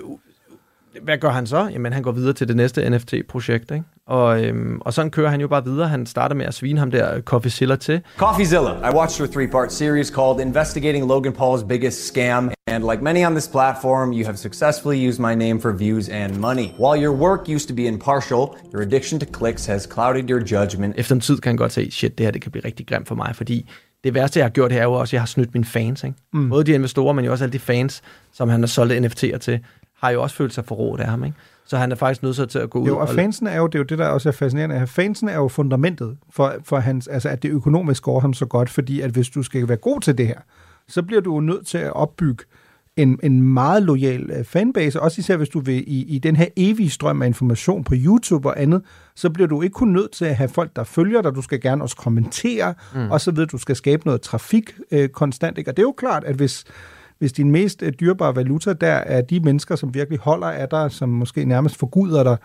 [1.03, 1.69] hvad gør han så?
[1.73, 3.85] Jamen, han går videre til det næste NFT-projekt, ikke?
[4.07, 5.89] Og, øhm, og sådan kører han jo bare videre.
[5.89, 8.01] Han starter med at svine ham der Coffeezilla til.
[8.17, 8.91] CoffeeZilla.
[8.91, 13.27] I watched your three part series called Investigating Logan Paul's Biggest Scam, and like many
[13.27, 16.69] on this platform, you have successfully used my name for views and money.
[16.79, 20.95] While your work used to be impartial, your addiction to clicks has clouded your judgment.
[20.99, 23.09] Efter en tid kan han godt se, shit, det her det kan blive rigtig grimt
[23.09, 23.71] for mig, fordi
[24.05, 26.05] det værste, jeg har gjort her, er jo også, at jeg har snydt mine fans.
[26.05, 26.17] Ikke?
[26.33, 26.49] Mm.
[26.51, 28.03] Både de investorer, men jo også alle de fans,
[28.33, 29.61] som han har solgt NFT'er til,
[30.01, 31.25] har jo også følt sig forrådt af ham.
[31.25, 31.37] Ikke?
[31.67, 33.75] Så han er faktisk nødt til at gå ud Jo, og fansen er jo, det
[33.75, 34.87] er jo det, der også er fascinerende.
[34.87, 38.71] Fansen er jo fundamentet for, for hans, altså at det økonomisk går ham så godt,
[38.71, 40.39] fordi at hvis du skal være god til det her,
[40.89, 42.45] så bliver du jo nødt til at opbygge
[42.97, 46.47] en, en meget lojal øh, fanbase, også især hvis du vil i, i den her
[46.57, 48.83] evige strøm af information på YouTube og andet,
[49.15, 51.61] så bliver du ikke kun nødt til at have folk, der følger dig, du skal
[51.61, 53.01] gerne også kommentere, Mm.
[53.01, 53.11] mm.
[53.11, 55.59] og så ved du, skal skabe noget trafik øh, konstant.
[55.59, 55.71] Ikke?
[55.71, 56.65] Og det er jo klart, at hvis,
[57.19, 60.91] hvis din mest øh, dyrebare valuta der er de mennesker, som virkelig holder af dig,
[60.91, 62.37] som måske nærmest forguder dig,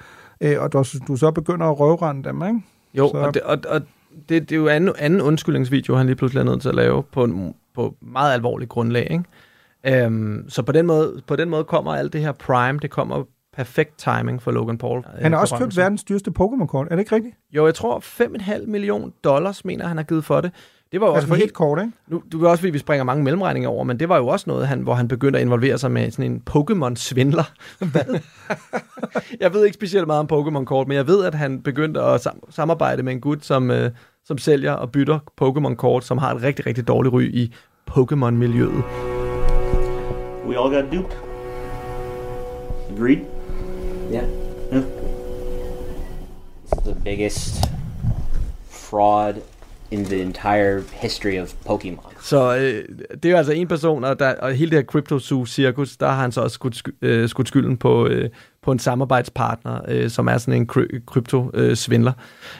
[0.42, 2.62] øh, og du, du så begynder at røvrende dem, ikke?
[2.94, 3.82] Jo, så, og, det, og, og
[4.30, 7.04] det, det er jo anden, anden undskyldningsvideo, han lige pludselig er nødt til at lave
[7.04, 9.08] på, en, på meget alvorligt grundlag.
[9.12, 10.04] Ikke?
[10.06, 13.24] Øhm, så på den, måde, på den måde kommer alt det her Prime, det kommer
[13.58, 15.04] perfekt timing for Logan Paul.
[15.22, 17.36] han har Øh, også købt verdens dyreste Pokémon-kort, er det ikke rigtigt?
[17.52, 20.52] Jo, jeg tror 5,5 million dollars, mener han har givet for det.
[20.92, 21.92] Det var jo Altså også for et kort, ikke?
[22.08, 24.44] Nu, du kan også fordi, vi springer mange mellemregninger over, men det var jo også
[24.50, 27.44] noget, han, hvor han begyndte at involvere sig med sådan en Pokémon-svindler.
[27.92, 28.20] Hvad?
[29.40, 32.52] jeg ved ikke specielt meget om Pokémon-kort, men jeg ved, at han begyndte at sam-
[32.52, 33.92] samarbejde med en gut, som, øh,
[34.26, 37.54] som sælger og bytter Pokémon-kort, som har et rigtig, rigtig dårligt ry i
[37.92, 38.84] Pokémon-miljøet.
[40.48, 41.18] We all got duped.
[42.98, 43.18] Agreed?
[44.12, 44.28] Yeah.
[44.74, 44.84] Yeah.
[46.64, 47.66] It's the biggest
[48.70, 49.42] fraud
[49.92, 52.12] in the entire history of Pokemon.
[52.22, 55.20] Så øh, det er jo altså en person, og, der, og hele det her Crypto
[55.20, 58.30] Zoo cirkus, der har han så også skudt, sky, øh, skudt skylden på, øh,
[58.64, 62.12] på en samarbejdspartner, øh, som er sådan en kry, krypto-svindler.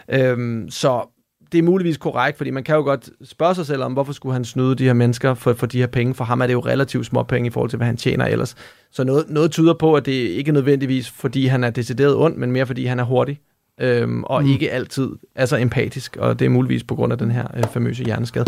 [0.10, 1.11] Øhm, så
[1.52, 4.34] det er muligvis korrekt, fordi man kan jo godt spørge sig selv om, hvorfor skulle
[4.34, 6.14] han snyde de her mennesker for, for de her penge?
[6.14, 8.56] For ham er det jo relativt små penge i forhold til, hvad han tjener ellers.
[8.92, 12.36] Så noget, noget tyder på, at det ikke er nødvendigvis, fordi han er decideret ond,
[12.36, 13.40] men mere fordi han er hurtig
[13.82, 14.50] øhm, og Mm.
[14.50, 17.64] ikke altid er så empatisk, og det er muligvis på grund af den her øh,
[17.64, 18.46] famøse hjerneskade.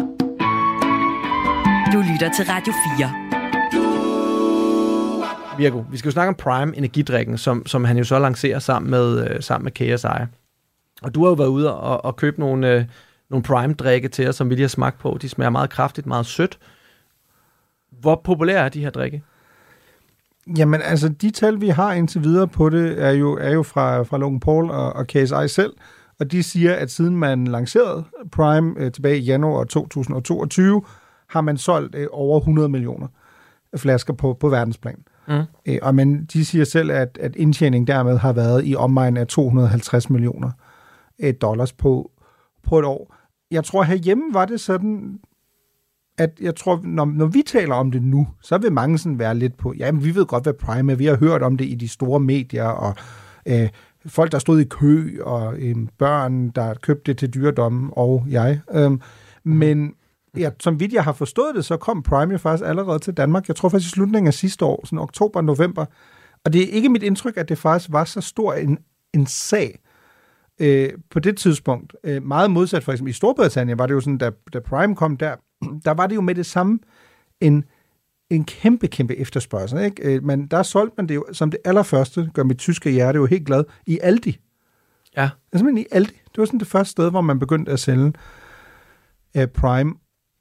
[1.93, 3.09] Du lytter til Radio 4.
[5.57, 8.91] Virgo, vi skal jo snakke om Prime energidrikken, som, som han jo så lancerer sammen
[8.91, 10.07] med, øh, sammen med KSI.
[11.03, 12.85] Og du har jo været ude og, og købe nogle, øh,
[13.29, 15.17] nogle Prime-drikke til os, som vi lige har smagt på.
[15.21, 16.59] De smager meget kraftigt, meget sødt.
[17.89, 19.23] Hvor populære er de her drikke?
[20.57, 24.03] Jamen altså, de tal, vi har indtil videre på det, er jo, er jo fra,
[24.03, 25.73] fra Logan Paul og, og KSI selv,
[26.19, 30.83] og de siger, at siden man lancerede Prime øh, tilbage i januar 2022,
[31.29, 33.07] har man solgt øh, over 100 millioner
[33.77, 35.03] flasker på, på verdensplan.
[35.27, 35.41] Mm.
[35.65, 39.27] Øh, og men de siger selv, at, at indtjening dermed har været i omegn af
[39.27, 40.72] 250 millioner øh,
[41.41, 42.11] dollars på,
[42.63, 43.15] på et år.
[43.51, 45.19] Jeg tror, herhjemme var det sådan,
[46.17, 49.35] at jeg tror, når, når vi taler om det nu, så vil mange sådan være
[49.35, 51.75] lidt på, jamen vi ved godt, hvad Prime er, vi har hørt om det i
[51.75, 52.95] de store medier, og
[53.45, 53.69] øh,
[54.05, 58.59] folk, der stod i kø, og øh, børn, der købte det til dyredommen, og jeg.
[58.71, 58.91] Øh,
[59.43, 59.93] men
[60.37, 63.47] ja, som vidt jeg har forstået det, så kom Prime jo faktisk allerede til Danmark.
[63.47, 65.85] Jeg tror faktisk i slutningen af sidste år, sådan oktober, november.
[66.45, 68.77] Og det er ikke mit indtryk, at det faktisk var så stor en,
[69.13, 69.79] en sag
[70.63, 71.95] øh, på det tidspunkt.
[72.03, 75.17] Øh, meget modsat for eksempel i Storbritannien var det jo sådan, da, da Prime kom
[75.17, 75.35] der,
[75.85, 76.79] der var det jo med det samme
[77.41, 77.63] en,
[78.29, 79.79] en kæmpe, kæmpe efterspørgsel.
[79.79, 80.15] Ikke?
[80.15, 83.25] Øh, men der solgte man det jo som det allerførste, gør mit tyske hjerte jo
[83.25, 84.39] helt glad, i Aldi.
[85.17, 85.29] Ja.
[85.55, 86.13] Simpelthen i Aldi.
[86.13, 88.13] Det var sådan det første sted, hvor man begyndte at sælge
[89.37, 89.93] øh, Prime.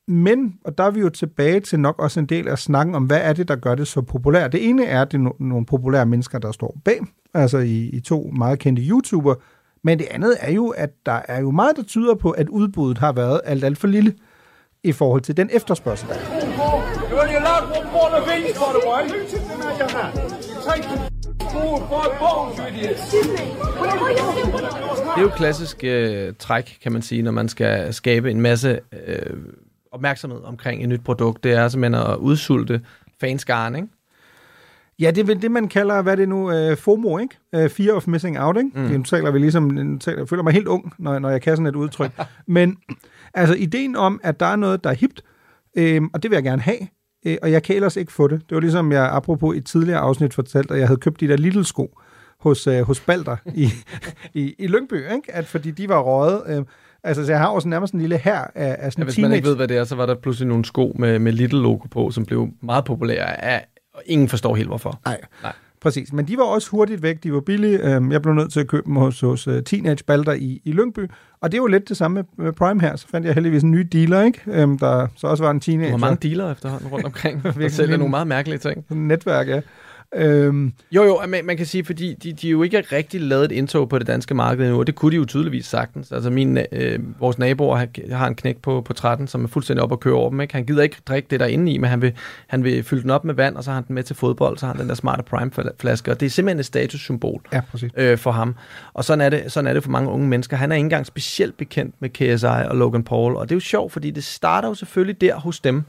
[0.08, 3.04] Men, og der er vi jo tilbage til nok også en del af snakken om,
[3.04, 4.52] hvad er det, der gør det så populært.
[4.52, 7.00] Det ene er, at det er no- nogle populære mennesker, der står bag,
[7.34, 9.34] altså i, i to meget kendte YouTuber.
[9.84, 12.98] Men det andet er jo, at der er jo meget, der tyder på, at udbuddet
[12.98, 14.14] har været alt, alt for lille
[14.84, 16.18] i forhold til den efterspørgsel, der er.
[25.14, 28.80] Det er jo klassisk øh, træk, kan man sige, når man skal skabe en masse
[29.06, 29.36] øh,
[29.92, 31.44] opmærksomhed omkring et nyt produkt.
[31.44, 32.80] Det er simpelthen at udsulte
[33.20, 33.88] fanskaren, ikke?
[35.00, 37.38] Ja, det er vel det, man kalder, hvad er det nu, øh, FOMO, ikke?
[37.54, 38.70] Øh, Fear of Missing Out, ikke?
[38.74, 38.82] Mm.
[38.82, 41.56] Nu taler vi ligesom, nu taler, jeg føler mig helt ung, når, når jeg kan
[41.56, 42.10] sådan et udtryk.
[42.46, 42.76] Men
[43.34, 45.22] altså, ideen om, at der er noget, der er hipt,
[45.76, 46.78] øh, og det vil jeg gerne have,
[47.26, 48.40] øh, og jeg kan ellers ikke få det.
[48.48, 51.28] Det var ligesom, jeg apropos i et tidligere afsnit fortalte, at jeg havde købt de
[51.28, 51.98] der lille sko
[52.40, 53.68] hos, øh, hos Balder i,
[54.34, 55.34] i, i Lyngby, ikke?
[55.34, 56.42] At fordi de var røget.
[56.48, 56.64] Øh,
[57.04, 59.28] altså, så jeg har sådan nærmest en lille her af, af sådan Ja, hvis teenage...
[59.28, 61.86] man ikke ved, hvad det er, så var der pludselig nogle sko med, med Little-logo
[61.90, 65.00] på, som blev meget populære af, og ingen forstår helt hvorfor.
[65.04, 65.20] Nej.
[65.42, 65.52] Nej.
[65.80, 67.94] Præcis, men de var også hurtigt væk, de var billige.
[67.94, 70.72] Øhm, Jeg blev nødt til at købe dem hos, hos uh, Teenage Balder i, i
[70.72, 72.96] Lyngby, og det er jo lidt det samme med, med Prime her.
[72.96, 74.40] Så fandt jeg heldigvis en ny dealer, ikke?
[74.46, 75.90] Øhm, der så også var en teenager.
[75.90, 78.84] Du har mange dealer efterhånden rundt omkring, der sælger nogle meget mærkelige ting.
[78.90, 79.60] Netværk, ja.
[80.14, 83.44] Øhm, Jo, jo, man, man kan sige, fordi de, de jo ikke har rigtig lavet
[83.44, 86.12] et indtog på det danske marked endnu, og det kunne de jo tydeligvis sagtens.
[86.12, 89.82] Altså min, øh, vores naboer har, har en knæk på, på 13, som er fuldstændig
[89.82, 90.40] op at køre over dem.
[90.40, 90.54] Ikke?
[90.54, 92.12] Han gider ikke drikke det der inde i, men han vil,
[92.46, 94.58] han vil fylde den op med vand, og så har han den med til fodbold,
[94.58, 97.92] så har han den der smarte Prime-flaske, og det er simpelthen et statussymbol ja, præcis.
[97.96, 98.54] øh, for ham.
[98.94, 100.56] Og sådan er, det, sådan er det for mange unge mennesker.
[100.56, 103.60] Han er ikke engang specielt bekendt med KSI og Logan Paul, og det er jo
[103.60, 105.84] sjovt, fordi det starter jo selvfølgelig der hos dem,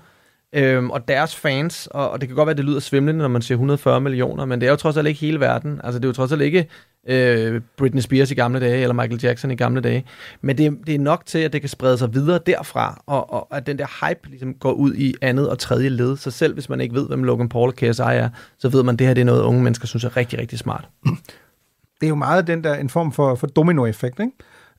[0.53, 3.27] øhm, og deres fans, og, og det kan godt være, at det lyder svimlende, når
[3.27, 5.81] man siger 140 millioner, men det er jo trods alt ikke hele verden.
[5.83, 6.67] Altså, det er jo trods alt ikke
[7.07, 10.05] øh, Britney Spears i gamle dage, eller Michael Jackson i gamle dage.
[10.41, 13.47] Men det, det er nok til, at det kan sprede sig videre derfra, og, og
[13.51, 16.17] at den der hype ligesom går ud i andet og tredje led.
[16.17, 18.29] Så selv hvis man ikke ved, hvem Logan Paul og KSI er,
[18.59, 20.59] så ved man, at det her det er noget, unge mennesker synes er rigtig, rigtig
[20.59, 20.89] smart.
[22.01, 24.31] det er jo meget den der en form for, for dominoeffekt, ikke?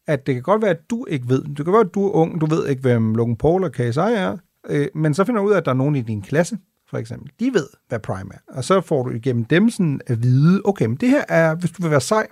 [0.06, 1.42] At det kan godt være, at du ikke ved.
[1.42, 3.98] Det kan være, at du er ung, du ved ikke, hvem Logan Paul og KSI
[3.98, 4.36] er,
[4.68, 6.58] øh, men så finder du ud af, at der er nogen i din klasse,
[6.90, 7.30] for eksempel.
[7.40, 8.38] De ved, hvad Prime er.
[8.48, 11.70] Og så får du igennem dem sådan at vide, okay, men det her er, hvis
[11.70, 12.26] du vil være sej,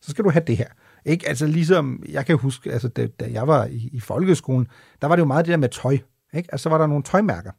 [0.00, 0.68] så skal du have det her.
[1.04, 1.28] Ikke?
[1.28, 4.66] Altså ligesom, jeg kan huske, altså, da, da jeg var i, i folkeskolen,
[5.02, 5.98] der var det jo meget det der med tøj.
[6.34, 6.48] Ikke?
[6.52, 7.50] Altså, var der nogle tøjmærker,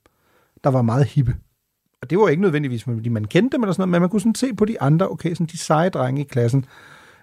[0.63, 1.35] der var meget hippe.
[2.01, 4.21] Og det var ikke nødvendigvis, fordi man kendte dem eller sådan noget, men man kunne
[4.21, 6.65] sådan se på de andre, okay, sådan de seje drenge i klassen,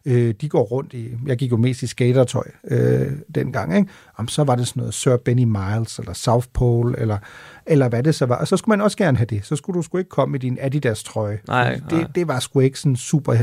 [0.05, 3.91] øh, de går rundt i, jeg gik jo mest i skatertøj øh, dengang, ikke?
[4.17, 7.19] Om så var det sådan noget Sir Benny Miles, eller South Pole, eller,
[7.67, 8.37] eller hvad det så var.
[8.37, 9.45] Og så skulle man også gerne have det.
[9.45, 11.39] Så skulle du sgu ikke komme i din Adidas-trøje.
[11.49, 12.07] Nej, det, nej.
[12.15, 13.37] det var sgu ikke sådan super,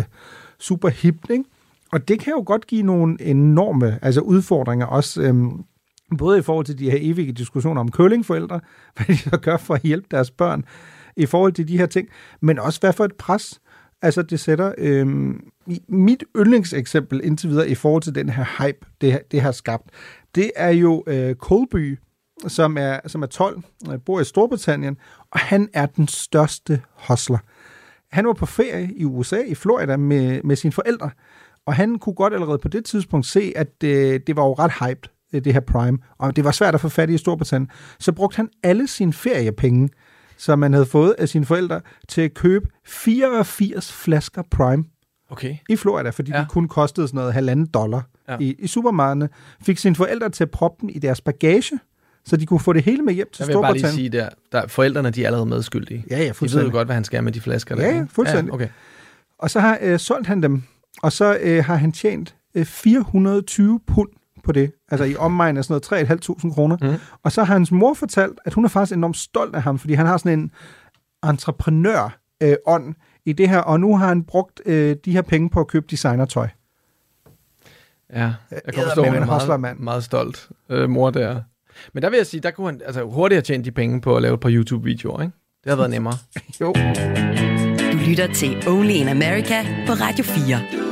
[0.60, 1.43] super hipt, ikke?
[1.91, 5.64] Og det kan jo godt give nogle enorme altså udfordringer også, øhm,
[6.18, 8.60] både i forhold til de her evige diskussioner om køllingforældre,
[8.95, 10.66] hvad de så gør for at hjælpe deres børn,
[11.16, 12.07] i forhold til de her ting,
[12.41, 13.60] men også hvad for et pres,
[14.02, 15.08] altså det sætter Øh,
[15.88, 19.89] mit yndlingseksempel indtil videre i forhold til den her hype, det, det har skabt,
[20.36, 22.00] det er jo øh, Colby,
[22.47, 24.97] som er, som er 12, øh, bor i Storbritannien,
[25.32, 27.38] og han er den største hostler.
[28.12, 31.10] Han var på ferie i USA, i Florida, med, med sine forældre,
[31.66, 34.72] Og han kunne godt allerede på det tidspunkt se, at øh, det var jo ret
[34.72, 37.72] hyped, øh, det her Prime, og det var svært at få fat i i Storbritannien.
[38.00, 39.89] Så brugte han alle sine feriepenge,
[40.39, 44.83] som man havde fået af sine forældre, til at købe 84 flasker Prime
[45.31, 45.55] Okay.
[45.69, 46.39] i Florida, fordi ja.
[46.39, 48.37] de kun kostede sådan noget halvanden dollar ja.
[48.39, 49.29] i, i supermarkederne.
[49.61, 51.79] Fik sine forældre til at proppe dem i deres bagage,
[52.25, 54.11] så de kunne få det hele med hjem til Jeg vil bare lige Storbritannien.
[54.11, 54.29] sige, der,
[54.61, 56.05] der, forældrene de er allerede medskyldige.
[56.09, 56.67] Ja, ja, De ved fuldstændig.
[56.67, 57.75] jo godt, hvad han skal med de flasker.
[57.75, 58.13] Ja, der, ja, ikke?
[58.13, 58.49] fuldstændig.
[58.49, 58.67] Ja, okay.
[59.39, 60.63] Og så har øh, solgt han dem,
[61.01, 64.09] og så øh, har han tjent øh, 420 pund
[64.43, 66.77] på det, altså i omegn af sådan noget 3.500 kroner.
[66.81, 66.95] Mm.
[67.23, 69.93] Og så har hans mor fortalt, at hun er faktisk enormt stolt af ham, fordi
[69.93, 70.51] han har sådan en
[71.29, 72.13] entreprenør-ånd
[72.43, 75.59] øh, ånd i det her, og nu har han brugt øh, de her penge på
[75.59, 76.47] at købe designertøj.
[78.13, 79.79] Ja, jeg kan Eddermame forstå, han er meget, mand.
[79.79, 81.41] meget stolt øh, mor der.
[81.93, 84.15] Men der vil jeg sige, der kunne han altså, hurtigt have tjent de penge på
[84.15, 85.33] at lave et par YouTube-videoer, ikke?
[85.63, 86.13] Det har været nemmere.
[86.61, 86.73] jo.
[87.91, 90.88] Du lytter til Only in America på Radio 4.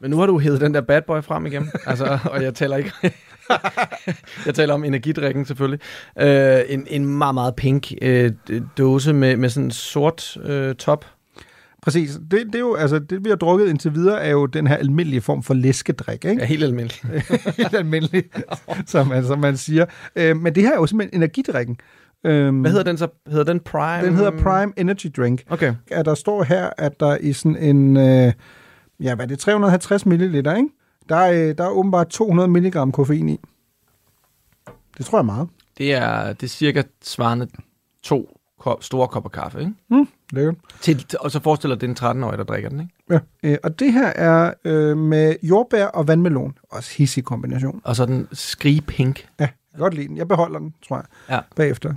[0.00, 2.76] Men nu har du hævet den der bad boy frem igen, altså, og jeg taler
[2.76, 2.92] ikke...
[4.46, 5.80] jeg taler om energidrikken selvfølgelig.
[6.18, 8.32] Øh, en, en meget, meget pink øh,
[8.78, 11.04] dåse med, med sådan en sort øh, top.
[11.82, 12.18] Præcis.
[12.30, 14.76] Det, det, er jo, altså, det, vi har drukket indtil videre, er jo den her
[14.76, 16.40] almindelige form for læskedrik, ikke?
[16.40, 17.22] Ja, helt almindelig.
[17.56, 18.24] helt almindelig,
[18.86, 19.86] som, man, som man siger.
[20.16, 21.76] Øh, men det her er jo simpelthen energidrikken.
[22.24, 23.08] Øhm, Hvad hedder den så?
[23.28, 24.06] Hedder den Prime?
[24.06, 25.42] Den hedder Prime Energy Drink.
[25.50, 25.74] Okay.
[25.90, 28.32] At der står her, at der i sådan en, øh,
[29.00, 30.68] ja, hvad er det, 350 ml, ikke?
[31.08, 33.40] Der er, øh, der er åbenbart 200 mg koffein i.
[34.98, 35.48] Det tror jeg er meget.
[35.78, 37.48] Det er, det er cirka svarende
[38.02, 39.72] to kop, store kopper kaffe, ikke?
[39.90, 40.54] Mm, lækkert.
[40.80, 42.92] Til, og så forestiller det en 13-årig, der drikker den, ikke?
[43.10, 43.18] Ja.
[43.42, 46.58] Øh, og det her er øh, med jordbær og vandmelon.
[46.70, 47.80] Også hissig kombination.
[47.84, 49.28] Og så den skrigpink.
[49.40, 50.16] Ja, jeg kan godt lide den.
[50.16, 51.40] Jeg beholder den, tror jeg, Ja.
[51.56, 51.94] bagefter.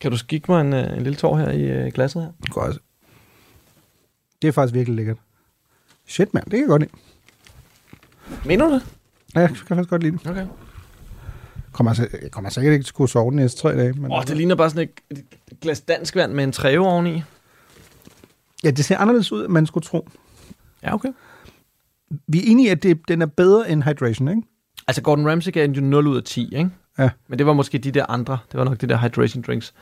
[0.00, 2.30] Kan du skikke mig en, øh, en lille tår her i øh, glasset her?
[2.50, 2.78] Godt.
[4.42, 5.16] Det er faktisk virkelig lækkert.
[6.08, 6.44] Shit, mand.
[6.44, 6.92] Det kan jeg godt lide.
[8.44, 8.86] Mener du det?
[9.34, 10.30] Ja, jeg kan faktisk godt lide den.
[10.30, 10.46] Okay.
[11.72, 13.92] Kommer, altså, jeg kommer sikkert ikke til at kunne sove de næste tre dage.
[13.92, 15.18] Men Åh, oh, det ligner bare sådan et,
[15.50, 17.22] et glas dansk vand med en træve oveni.
[18.64, 20.08] Ja, det ser anderledes ud, end man skulle tro.
[20.82, 21.08] Ja, okay.
[22.28, 24.42] Vi er enige i, at det, den er bedre end Hydration, ikke?
[24.88, 26.70] Altså, Gordon Ramsay gav den jo 0 ud af 10, ikke?
[26.98, 27.10] Ja.
[27.28, 28.38] Men det var måske de der andre.
[28.52, 29.74] Det var nok de der hydration drinks.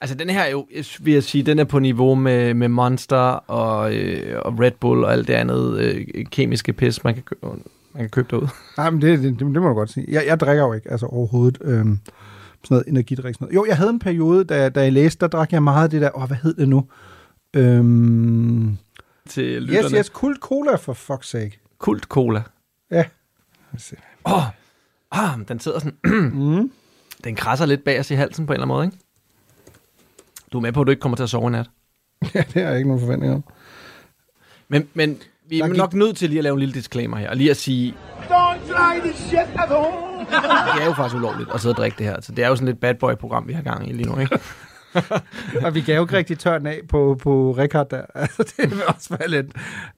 [0.00, 0.66] Altså, den her er jo,
[1.00, 3.16] vil jeg sige, den er på niveau med, med Monster
[3.50, 7.36] og, øh, og Red Bull og alt det andet øh, kemiske pis, man kan, kø-
[7.42, 7.60] man
[7.96, 8.48] kan købe derude.
[8.76, 10.06] Nej, men det, det, det, det må du godt sige.
[10.08, 11.58] Jeg, jeg drikker jo ikke, altså overhovedet.
[11.60, 11.98] Øhm,
[12.64, 13.34] sådan noget energidrik.
[13.34, 13.54] Sådan noget.
[13.54, 16.00] Jo, jeg havde en periode, da, da jeg læste, der drak jeg meget af det
[16.00, 16.84] der, åh, hvad hed det nu?
[17.56, 18.76] Øhm,
[19.28, 19.84] Til lytterne.
[19.84, 21.60] yes, yes, Kult Cola for fuck's sake.
[21.78, 22.42] Kult Cola.
[22.90, 23.04] Ja.
[24.26, 24.42] Åh, oh,
[25.10, 25.96] ah, den sidder sådan...
[26.60, 26.70] mm.
[27.24, 28.96] Den krasser lidt bag os i halsen på en eller anden måde, ikke?
[30.52, 31.70] Du er med på, at du ikke kommer til at sove i nat.
[32.34, 33.44] ja, det har jeg ikke nogen forventning om.
[34.68, 35.18] Men, men
[35.48, 37.50] vi er gik- nok nødt til lige at lave en lille disclaimer her, og lige
[37.50, 40.26] at sige, Don't try this shit at home.
[40.74, 42.20] det er jo faktisk ulovligt at sidde og drikke det her.
[42.20, 44.38] Så det er jo sådan lidt bad boy-program, vi har gang i lige nu, ikke?
[45.64, 48.02] Og vi gav jo ikke rigtig tørn af på, på Richard der.
[48.14, 49.46] Altså, det vil også være lidt,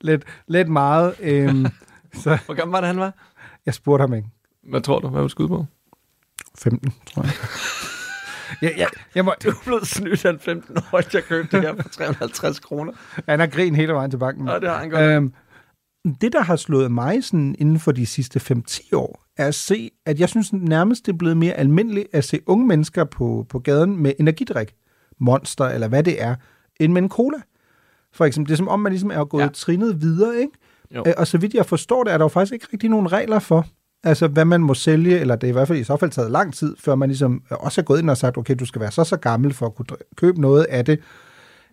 [0.01, 1.15] lidt, lidt meget.
[1.21, 1.67] Øhm,
[2.15, 3.15] så Hvor gammel var det, han var?
[3.67, 4.29] jeg spurgte ham ikke.
[4.71, 5.09] Hvad tror du?
[5.09, 5.67] Hvad var du skud på?
[6.59, 7.33] 15, tror jeg.
[8.63, 11.65] Ja, ja, jeg må, Du er blevet snydt af en 15 år, jeg købte det
[11.67, 12.93] her for 350 kroner.
[13.29, 14.49] han har grin hele vejen til banken.
[14.49, 15.03] Ja, det har han godt.
[15.03, 15.33] Øhm,
[16.21, 19.91] det, der har slået mig sådan inden for de sidste 5-10 år, er at se,
[20.07, 23.59] at jeg synes nærmest, det er blevet mere almindeligt at se unge mennesker på, på
[23.59, 24.75] gaden med energidrik,
[25.21, 26.35] monster eller hvad det er,
[26.81, 27.37] end med en cola.
[28.13, 29.45] For eksempel, det er som om, man ligesom er gået Ja.
[29.47, 29.51] ja.
[29.53, 30.53] trinet videre, ikke?
[30.95, 31.05] Jo.
[31.07, 33.39] Øh, Og så vidt jeg forstår det, er der jo faktisk ikke rigtig nogen regler
[33.39, 33.67] for,
[34.05, 36.31] altså hvad man må sælge, eller det er i hvert fald i så fald taget
[36.31, 38.91] lang tid, før man ligesom også er gået ind og sagt, okay, du skal være
[38.91, 39.87] så så gammel for at kunne
[40.17, 40.99] købe noget af det.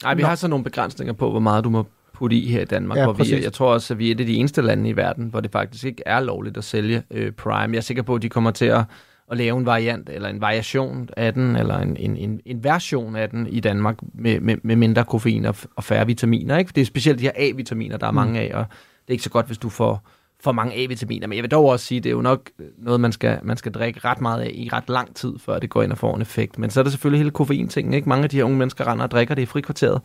[0.04, 0.28] Nej, vi Nå.
[0.28, 2.98] har så nogle begrænsninger på, hvor meget du må putte i her i Danmark.
[2.98, 4.96] Ja, hvor vi, jeg tror også, at vi er et af de eneste lande i
[4.96, 7.74] verden, hvor det faktisk ikke er lovligt at sælge øh, Prime.
[7.74, 8.84] Jeg er sikker på, at de kommer til at,
[9.32, 13.16] at lave en variant, eller en variation af den, eller en, en, en, en version
[13.16, 16.58] af den i Danmark, med, med, med mindre koffein og, og færre vitaminer.
[16.58, 16.70] Ikke?
[16.70, 18.16] For det er specielt de her A-vitaminer, der er Mm.
[18.16, 20.08] mange af, og det er ikke så godt, hvis du får
[20.40, 21.28] for mange A-vitaminer.
[21.28, 23.40] Men jeg vil dog også sige, at det er jo nok øh, noget, man skal,
[23.44, 25.98] man skal drikke ret meget af i ret lang tid, før det går ind og
[25.98, 26.60] får en effekt.
[26.60, 27.94] Men så er der selvfølgelig hele koffein-tingen.
[27.94, 28.10] Ikke?
[28.10, 30.02] Mange af de her unge mennesker render og drikker det i frikvarteret.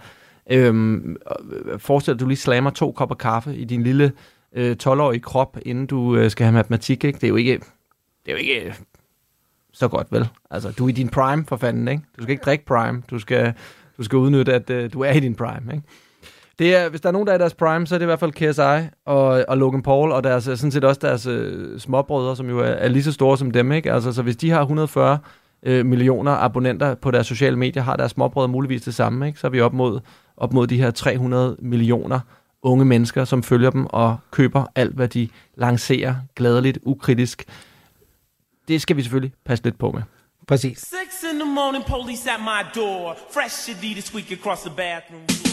[0.51, 1.17] Øhm,
[1.65, 4.13] øh, forestil dig, at du lige slammer to kopper kaffe i din lille
[4.55, 7.05] øh, 12-årige krop, inden du øh, skal have matematik.
[7.05, 7.17] Ikke?
[7.17, 7.53] Det er jo ikke,
[8.27, 8.75] det er jo ikke øh,
[9.73, 10.29] så godt, vel?
[10.51, 12.03] Altså, du er i din prime, for fanden, ikke?
[12.19, 13.03] Du skal ikke drikke prime.
[13.11, 13.55] Du skal,
[13.99, 15.85] du skal udnytte, at øh, du er i din prime, ikke?
[16.59, 18.07] Det er, hvis der er nogen, der er i deres prime, så er det i
[18.07, 21.81] hvert fald KSI og, og Logan Paul, og deres, øh, sådan set også deres øh,
[21.81, 23.93] småbrødre, som jo er, er lige så store som dem, ikke?
[23.93, 25.19] Altså, så hvis de har 140
[25.63, 29.41] øh, millioner abonnenter på deres sociale medier, har deres småbrødre muligvis det samme, ikke?
[29.41, 30.01] Så er vi op mod,
[30.37, 32.21] op mod de her 300 millioner
[32.63, 37.45] unge mennesker, som følger dem og køber alt, hvad de lancerer gladeligt, ukritisk.
[38.69, 40.03] Det skal vi selvfølgelig passe lidt på med.
[40.49, 40.79] Præcis.
[40.79, 43.17] Six in the morning, police at my door.
[43.35, 45.52] Fresh Adidas squeak across the bathroom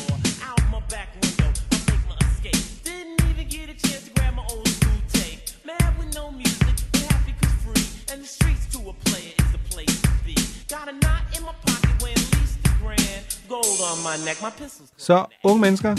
[14.98, 15.96] Så unge mennesker,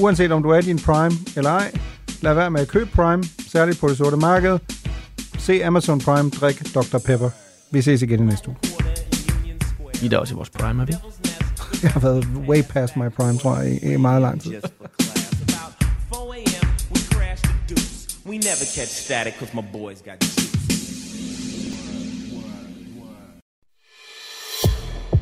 [0.00, 1.72] uanset om du er i din prime eller ej,
[2.20, 4.58] lad være med at købe prime, særligt på det sorte marked.
[5.38, 6.98] Se Amazon Prime, drik Dr.
[6.98, 7.30] Pepper.
[7.70, 8.56] Vi ses igen i næste uge.
[10.02, 10.94] I er da også i vores prime, er vi?
[11.82, 14.50] Jeg har været way past my prime, tror jeg, i, i meget lang tid.
[14.50, 14.60] 4
[16.36, 18.18] a.m., we crash the deuce.
[18.26, 20.43] We never catch static cause my boys got